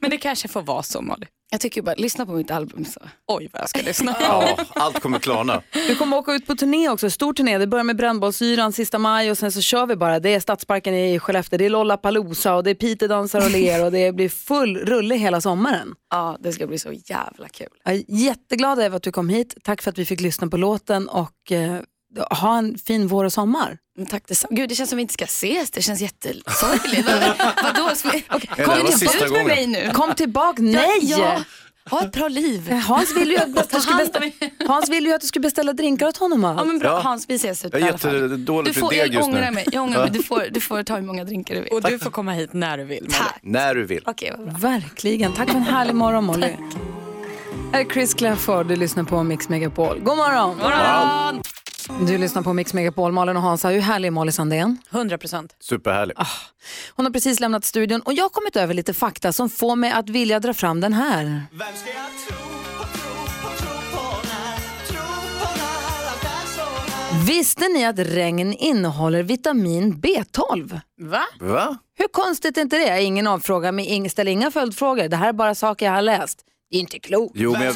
[0.00, 1.26] men det kanske får vara så Molly.
[1.50, 3.00] Jag tycker bara, lyssna på mitt album så.
[3.26, 4.16] Oj vad jag ska lyssna.
[4.20, 5.62] Ja, allt kommer klarna.
[5.88, 7.58] Du kommer åka ut på turné också, stor turné.
[7.58, 10.20] Det börjar med Brännbollsyran sista maj och sen så kör vi bara.
[10.20, 13.84] Det är Stadsparken i Skellefteå, det är Lollapalooza och det är Piteå dansar och ler
[13.84, 15.94] och det blir full rulle hela sommaren.
[16.10, 17.68] Ja, det ska bli så jävla kul.
[17.84, 19.54] Jag är jätteglad över att du kom hit.
[19.62, 21.80] Tack för att vi fick lyssna på låten och eh,
[22.30, 23.78] ha en fin vår och sommar.
[23.96, 24.56] Men tack detsamma.
[24.56, 25.70] Gud, det känns som vi inte ska ses.
[25.70, 27.06] Det känns jättesorgligt.
[27.08, 27.90] Vad- Vadå?
[28.56, 29.46] Det Kom var inte sista ut med gången.
[29.46, 29.90] mig nu.
[29.94, 30.98] Kom tillbaka, nej!
[31.02, 31.40] Ja,
[31.90, 32.72] ha ett bra liv.
[32.72, 34.30] Hans vill ju att du hand beställa,
[34.68, 36.42] Hans vill ju att du ska beställa drinkar åt honom.
[36.42, 36.88] Ja, men bra.
[36.88, 37.00] Ja.
[37.00, 39.50] Hans, vi ses ut Jag är jättedålig får, deg just nu.
[39.50, 39.66] mig.
[39.72, 40.10] Jag ångrar mig.
[40.10, 41.72] Du, får, du får ta hur många drinkar du vill.
[41.72, 43.06] Och du får komma hit när du vill.
[43.12, 43.38] Tack.
[43.42, 44.02] När du vill.
[44.06, 44.58] Okej, vad bra.
[44.70, 45.32] Verkligen.
[45.32, 46.56] Tack för en härlig morgon Molly.
[47.72, 50.00] Här är Chris Clafford, du lyssnar på Mix Megapol.
[50.00, 50.56] God morgon!
[50.58, 51.42] morgon!
[51.88, 53.68] Du lyssnar på Mix Megapol, Malin och Hansa.
[53.68, 54.78] Hur härlig är Molly Sandén?
[54.90, 55.56] 100 procent.
[55.60, 56.16] Superhärlig.
[56.90, 59.90] Hon har precis lämnat studion och jag har kommit över lite fakta som får mig
[59.90, 61.42] att vilja dra fram den här.
[67.26, 70.80] Visste ni att regn innehåller vitamin B12?
[71.00, 71.24] Va?
[71.40, 71.78] Va?
[71.98, 73.02] Hur konstigt är inte det?
[73.02, 73.72] Ingen avfråga,
[74.10, 75.08] ställ inga följdfrågor.
[75.08, 76.38] Det här är bara saker jag har läst.
[76.70, 77.32] Det är inte klokt.
[77.36, 77.74] Jo, men jag...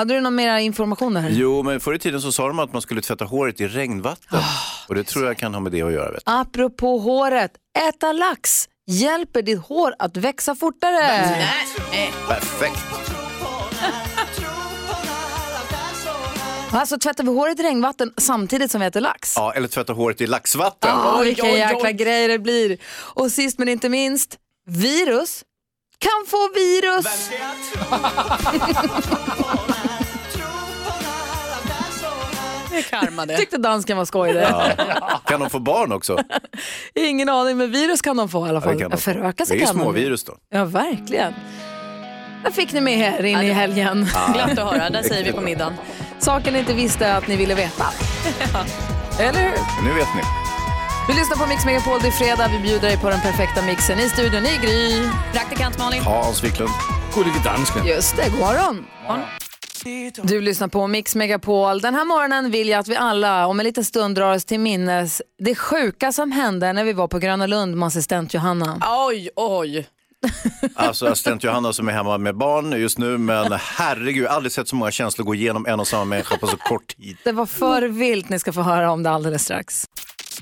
[0.00, 1.28] Hade du någon mer information där?
[1.30, 4.40] Jo, men förr i tiden så sa de att man skulle tvätta håret i regnvatten.
[4.88, 6.12] Och det tror jag kan ha med det att göra.
[6.12, 6.22] Vet.
[6.26, 7.50] Apropå håret,
[7.88, 11.34] äta lax hjälper ditt hår att växa fortare.
[12.28, 12.84] Perfekt.
[16.72, 19.34] Alltså tvättar vi håret i regnvatten samtidigt som vi äter lax?
[19.36, 20.90] Ja, eller tvätta håret i laxvatten.
[20.90, 22.78] Ja, vilka jäkla grejer det blir.
[22.92, 24.36] Och sist men inte minst,
[24.66, 25.44] virus
[25.98, 27.30] kan få virus.
[32.80, 33.36] Är karma det.
[33.36, 34.40] Tyckte dansken var skoj det.
[35.00, 35.20] Ja.
[35.26, 36.18] Kan de få barn också?
[36.94, 38.74] Ingen aning, men virus kan de få i alla Ja, fall.
[38.76, 38.96] det kan de.
[38.96, 39.82] Föröka sig Det är kan de.
[39.82, 40.32] småvirus då.
[40.50, 41.34] Ja, verkligen.
[42.44, 44.06] Där fick ni med här in i helgen.
[44.14, 44.32] Ja.
[44.32, 45.72] Glatt att höra, där säger vi på middagen.
[46.18, 47.84] Saken ni inte visste att ni ville veta.
[49.18, 49.84] Eller hur?
[49.88, 50.22] Nu vet ni.
[51.08, 52.48] Du lyssnar på Mix Megapol, det är fredag.
[52.52, 53.98] Vi bjuder dig på den perfekta mixen.
[53.98, 55.08] I studion i Gry.
[55.32, 56.02] Praktikant Malin.
[56.02, 56.70] Hans Wiklund.
[57.14, 57.86] Gullige dansken.
[57.86, 58.86] Just det, god morgon.
[60.22, 61.80] Du lyssnar på Mix Megapol.
[61.80, 64.60] Den här morgonen vill jag att vi alla om en liten stund drar oss till
[64.60, 68.82] minnes det sjuka som hände när vi var på Gröna Lund med assistent Johanna.
[69.08, 69.88] Oj, oj.
[70.74, 74.76] Alltså assistent Johanna som är hemma med barn just nu, men herregud, aldrig sett så
[74.76, 77.16] många känslor gå igenom en och samma människa på så kort tid.
[77.24, 79.86] Det var för vilt, ni ska få höra om det alldeles strax.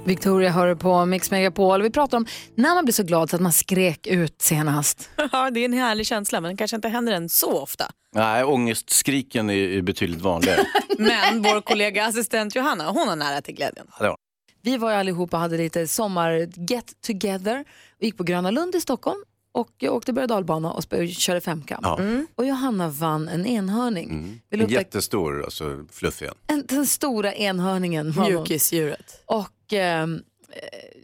[0.05, 1.83] Victoria hör på Mix Megapol.
[1.83, 5.11] Vi pratar om när man blir så glad så att man skrek ut senast.
[5.33, 7.91] Ja, det är en härlig känsla men det kanske inte händer en så ofta.
[8.15, 10.61] Nej, ångestskriken är, är betydligt vanligare.
[10.99, 13.87] Men vår kollega assistent Johanna, hon har nära till glädjen.
[14.01, 14.17] Ja.
[14.63, 17.65] Vi var ju allihopa och hade lite sommar get together
[17.99, 19.25] och gick på Gröna Lund i Stockholm
[19.59, 21.81] och jag åkte berg och dalbana och körde femkamp.
[21.83, 21.99] Ja.
[21.99, 22.27] Mm.
[22.35, 24.41] Och Johanna vann en enhörning.
[24.51, 26.35] Vill En jättestor, alltså fluffig en.
[26.47, 28.15] en, den stora enhörningen.
[28.19, 29.23] Mjukisdjuret.
[29.27, 30.61] Och ehm, eh,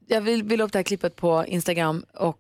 [0.07, 2.39] jag vill, vill upp det här klippet på Instagram och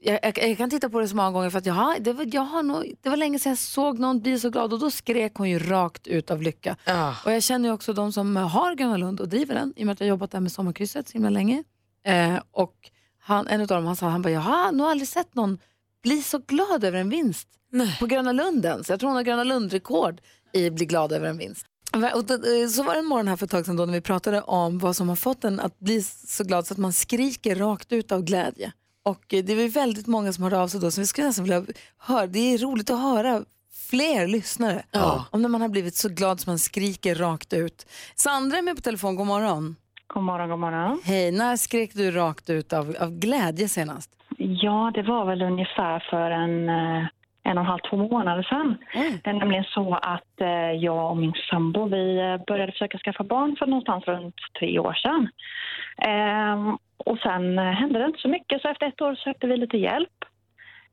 [0.00, 2.12] jag, jag, jag kan titta på det så många gånger för att jag har, det,
[2.12, 4.78] var, jag har nog, det var länge sedan jag såg någon bli så glad och
[4.78, 6.76] då skrek hon ju rakt ut av lycka.
[7.24, 9.86] Och jag känner ju också de som har Gröna Lund och driver den i och
[9.86, 11.64] med att jag jobbat där med Sommarkrysset så himla länge.
[12.04, 12.74] Eh, och
[13.26, 15.58] han, en av dem han sa, han bara, jag har nog aldrig sett någon
[16.02, 17.48] bli så glad över en vinst
[18.00, 18.84] på Gröna Lunden.
[18.84, 20.20] Så jag tror hon har Gröna Lund-rekord
[20.52, 21.66] i att bli glad över en vinst.
[21.92, 24.00] Och eh, så var det en morgon här för ett tag sedan då när vi
[24.00, 27.56] pratade om vad som har fått en att bli så glad så att man skriker
[27.56, 28.72] rakt ut av glädje.
[29.02, 31.44] Och eh, det var väldigt många som hörde av sig då så vi skulle nästan
[31.44, 31.64] vilja
[31.98, 34.84] höra, det är roligt att höra fler lyssnare
[35.30, 37.86] om när man har blivit så glad som man skriker rakt ut.
[38.16, 39.76] Sandra är med på telefon, god morgon.
[40.06, 41.00] God morgon, god morgon.
[41.04, 44.10] Hej, när skrek du rakt ut av, av glädje senast?
[44.38, 47.06] Ja, det var väl ungefär för en, eh,
[47.42, 48.76] en och en halv, två månader sedan.
[49.24, 53.24] Det är nämligen så att eh, jag och min sambo vi eh, började försöka skaffa
[53.24, 55.28] barn för någonstans runt tre år sedan.
[55.98, 59.76] Ehm, och sen hände det inte så mycket, så efter ett år sökte vi lite
[59.76, 60.24] hjälp.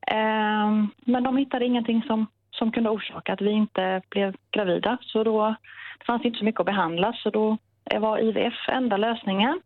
[0.07, 4.97] Ehm, men de hittade ingenting som, som kunde orsaka att vi inte blev gravida.
[5.01, 5.55] Så då
[5.99, 7.57] det fanns inte så mycket att behandla, så då
[8.00, 9.62] var IVF enda lösningen.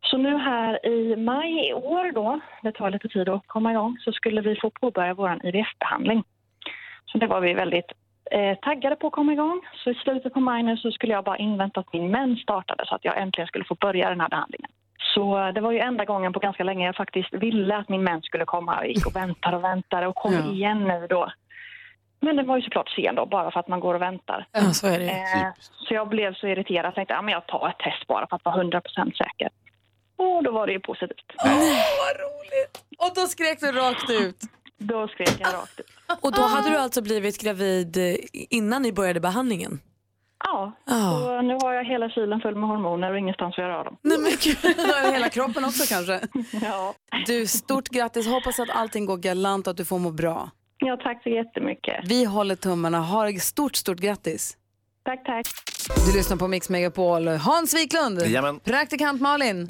[0.00, 3.96] Så nu här i maj i år då, det tar lite tid att komma igång,
[4.00, 6.24] så skulle vi få påbörja vår IVF-behandling.
[7.06, 7.92] Så det var vi väldigt
[8.30, 9.60] eh, taggade på att komma igång.
[9.84, 12.84] Så i slutet på maj nu så skulle jag bara invänta att min mens startade
[12.86, 14.70] så att jag äntligen skulle få börja den här behandlingen.
[15.14, 18.04] Så eh, det var ju enda gången på ganska länge jag faktiskt ville att min
[18.04, 18.76] mens skulle komma.
[18.76, 20.52] Jag gick och väntade och väntade och kom Ja.
[20.52, 21.32] igen nu då.
[22.22, 24.46] Men det var ju såklart sen då, bara för att man går och väntar.
[24.52, 25.10] Ja, så är det.
[25.10, 25.48] Eh,
[25.88, 28.36] så jag blev så irriterad och tänkte att ja, jag tar ett test bara för
[28.36, 28.80] att vara 100%
[29.16, 29.48] säker.
[30.16, 31.26] Och då var det ju positivt.
[32.98, 34.40] Och då skrek du rakt ut?
[34.78, 35.86] Då skrek jag rakt ut.
[36.20, 38.14] Och då hade du alltså blivit gravid eh,
[38.50, 39.80] innan ni började behandlingen?
[40.44, 41.18] Ja, Ja.
[41.20, 43.96] så nu har jag hela kylen full med hormoner och ingenstans att göra av dem.
[44.02, 44.76] Nej, men gud.
[45.12, 46.20] Hela kroppen också kanske?
[46.66, 46.94] Ja.
[47.26, 48.26] Du, stort grattis.
[48.26, 50.50] Hoppas att allting går galant och att du får må bra.
[50.86, 51.94] Ja, tack så jättemycket.
[52.04, 52.98] Vi håller tummarna.
[53.00, 54.56] Ha det stort, stort grattis.
[55.04, 55.46] Tack, tack.
[56.06, 57.28] Du lyssnar på Mix Megapol.
[57.28, 58.60] Hans Wiklund, Jajamän.
[58.60, 59.66] praktikant Malin,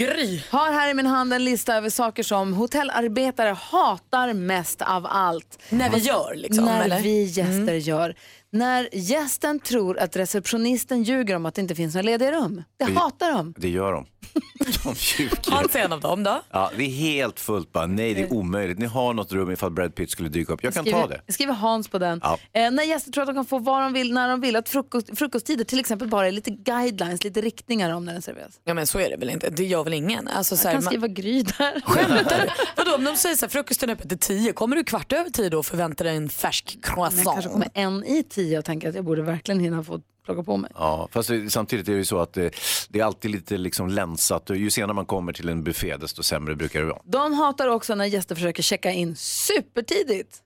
[0.51, 5.59] har här i min hand en lista över saker som hotellarbetare hatar mest av allt.
[5.71, 7.01] När vi gör, liksom, När eller?
[7.03, 8.15] vi gäster gör.
[8.51, 12.63] När gästen tror att receptionisten ljuger om att det inte finns några lediga rum.
[12.79, 13.55] Det Vi- hatar de.
[13.59, 14.07] Det gör de.
[14.85, 15.51] De ljuger.
[15.51, 16.43] Hans är en av dem då.
[16.51, 17.87] Ja, det är helt fullt bara.
[17.87, 18.79] Nej, det är omöjligt.
[18.79, 20.65] Ni har något rum ifall Brad Pitt skulle dyka upp.
[20.65, 21.21] Jag kan ta det.
[21.27, 22.21] Jag skriver Hans på den.
[22.23, 22.39] Ja.
[22.53, 24.57] Eh, när gäster tror att de kan få vad de vill, när de vill.
[24.57, 28.61] Att frukost, frukosttider till exempel bara är lite guidelines, lite riktningar om när den serveras.
[28.65, 30.29] Ja men så är det väl inte, det gör väl ingen?
[30.29, 31.81] Alltså, så Jag här, kan man- skriva Gry där.
[31.85, 32.49] Skämtar du?
[32.77, 35.31] Vadå om de säger så här, frukosten är öppet till tio, kommer du kvart över
[35.31, 38.65] tio då och förväntar dig en färsk Men jag kanske kommer en i tio och
[38.65, 40.71] tänker att jag borde verkligen hinna få plocka på mig.
[40.75, 42.55] Ja, fast samtidigt är det ju så att det,
[42.89, 46.55] det är alltid lite liksom länsat ju senare man kommer till en buffé desto sämre
[46.55, 47.03] brukar det vara.
[47.05, 50.43] De hatar också när gäster försöker checka in supertidigt.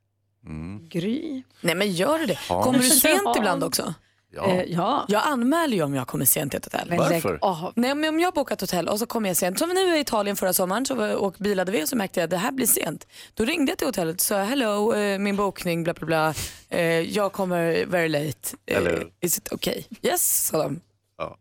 [0.46, 0.88] Mm.
[0.88, 1.42] Gry.
[1.60, 2.38] Nej men gör du det?
[2.48, 2.62] Ja.
[2.62, 3.94] Kommer du sent ibland också?
[4.36, 4.46] Ja.
[4.50, 5.04] Eh, ja.
[5.08, 6.88] Jag anmäler ju om jag kommer sent till ett hotell.
[6.88, 7.38] Men Varför?
[7.74, 10.00] Nej, men om jag bokar ett hotell och så kommer jag sent, som nu i
[10.00, 12.52] Italien förra sommaren så var, och bilade vi och så märkte jag att det här
[12.52, 13.06] blir sent.
[13.34, 16.34] Då ringde jag till hotellet och sa hello, eh, min bokning, bla bla bla,
[16.68, 19.82] eh, jag kommer very late, eh, Eller is it okay?
[20.02, 20.80] Yes, sa de.
[21.18, 21.36] Ja.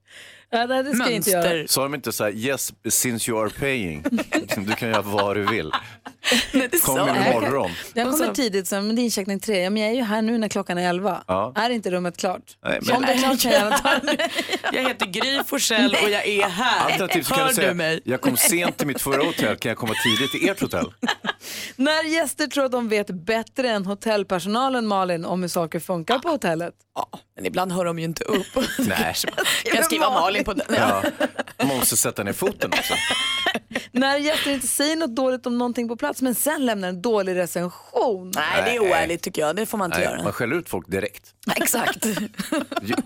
[0.49, 1.41] Ja, nej, det ska jag inte göra.
[1.41, 1.67] Mönster.
[1.73, 4.03] Sa de inte så här, yes, since you are paying,
[4.57, 5.71] du kan göra vad du vill.
[6.53, 7.17] Nej, det Kom sa jag.
[7.17, 7.71] imorgon.
[7.93, 9.63] Jag kommer tidigt, så, men det är incheckning tre.
[9.63, 11.23] Ja, men jag är ju här nu när klockan är elva.
[11.27, 11.53] Ja.
[11.55, 12.41] Är inte rummet klart?
[12.63, 13.99] Nej, men- Om det är klart kan jag gärna ta
[14.73, 16.85] Jag heter Gry Forssell och jag är här.
[16.85, 18.01] Alternativt så kan Hör du säga, mig?
[18.05, 20.93] jag kom sent till mitt förra hotell, kan jag komma tidigt till ert hotell?
[21.75, 26.29] När gäster tror att de vet bättre än hotellpersonalen Malin om hur saker funkar på
[26.29, 26.73] hotellet.
[26.95, 28.47] Ja, men ibland hör de ju inte upp.
[28.77, 29.13] Nej.
[29.63, 30.65] Kan jag skriva Malin på den?
[30.77, 31.03] Ja.
[31.63, 32.93] Måste sätta ner foten också.
[33.91, 37.36] När gäster inte säger något dåligt om någonting på plats men sen lämnar en dålig
[37.36, 38.31] recension.
[38.36, 39.55] Nej, det är oärligt tycker jag.
[39.55, 40.23] Det får man inte Nej, göra.
[40.23, 41.33] man skäller ut folk direkt.
[41.55, 42.05] Exakt.
[42.05, 42.15] Ju,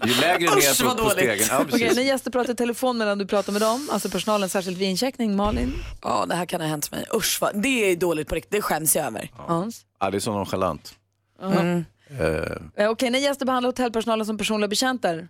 [0.05, 1.47] ju lägre ner på, på stegen.
[1.49, 4.77] Ja, Okej, när gäster pratar i telefon medan du pratar med dem, alltså personalen särskilt
[4.77, 7.05] vid incheckning, Malin, Ja, det här kan ha hänt mig.
[7.15, 8.51] Usch, vad, det är dåligt på riktigt.
[8.51, 9.31] Det skäms jag över.
[9.37, 9.81] Hans.
[9.99, 10.93] Ja, det är så nonchalant.
[11.41, 11.85] Mm.
[12.75, 15.27] Eh, Okej, när gäster behandlar hotellpersonalen som personliga betjänter,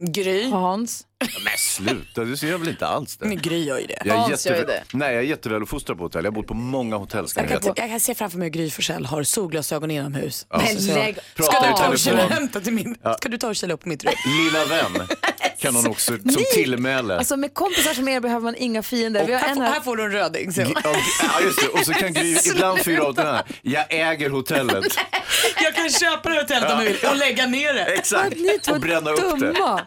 [0.00, 0.50] Gry.
[0.50, 1.06] Hans.
[1.20, 3.26] Men sluta, det ser jag väl inte alls det.
[3.26, 3.98] Men Gry gör ju det.
[4.04, 6.24] Jag är, Hans gör ju jätteväl, nej, jag är jätteväl uppfostrad på hotell.
[6.24, 7.28] Jag har bott på många hotell.
[7.28, 7.82] Ska Jag ni kan, veta.
[7.82, 10.46] jag kan se framför mig hur Gry Forssell har solglasögon inomhus.
[10.50, 10.58] Ja.
[10.66, 13.14] Men Så- lägg Prata Ska du ta och kila, hämta till min, Ja.
[13.14, 14.12] ska du ta och kila upp på mitt rum?
[14.44, 15.06] Lilla vän
[15.58, 17.18] kan hon också som tillmäle.
[17.18, 19.26] Alltså med kompisar som er behöver man inga fiender.
[19.26, 19.72] Vi har här, en får, här.
[19.72, 20.52] här får du en röding.
[20.52, 20.60] Så.
[20.62, 20.92] G- ja,
[21.22, 21.68] Ja, just det.
[21.68, 23.42] Och så kan Gry ibland fyra av den här.
[23.62, 24.84] Jag äger hotellet.
[25.62, 27.84] Jag kan köpa det hotellet om du vill och lägga ner det.
[27.84, 28.36] Exakt.
[28.36, 29.46] Ni två Och bränna upp det.
[29.52, 29.80] dumma.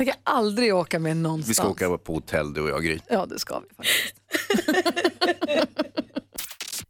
[0.00, 1.50] Jag tänker aldrig åka med någonstans.
[1.50, 2.98] Vi ska åka på hotell du och jag Gry.
[3.08, 4.14] Ja, det ska vi faktiskt.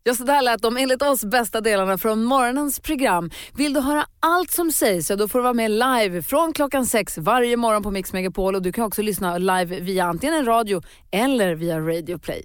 [0.02, 3.30] Ja, så där lät de enligt oss bästa delarna från morgonens program.
[3.54, 6.86] Vill du höra allt som sägs så då får du vara med live från klockan
[6.86, 10.44] sex varje morgon på Mix Megapol och du kan också lyssna live via antingen en
[10.44, 12.44] radio eller via Radio Play.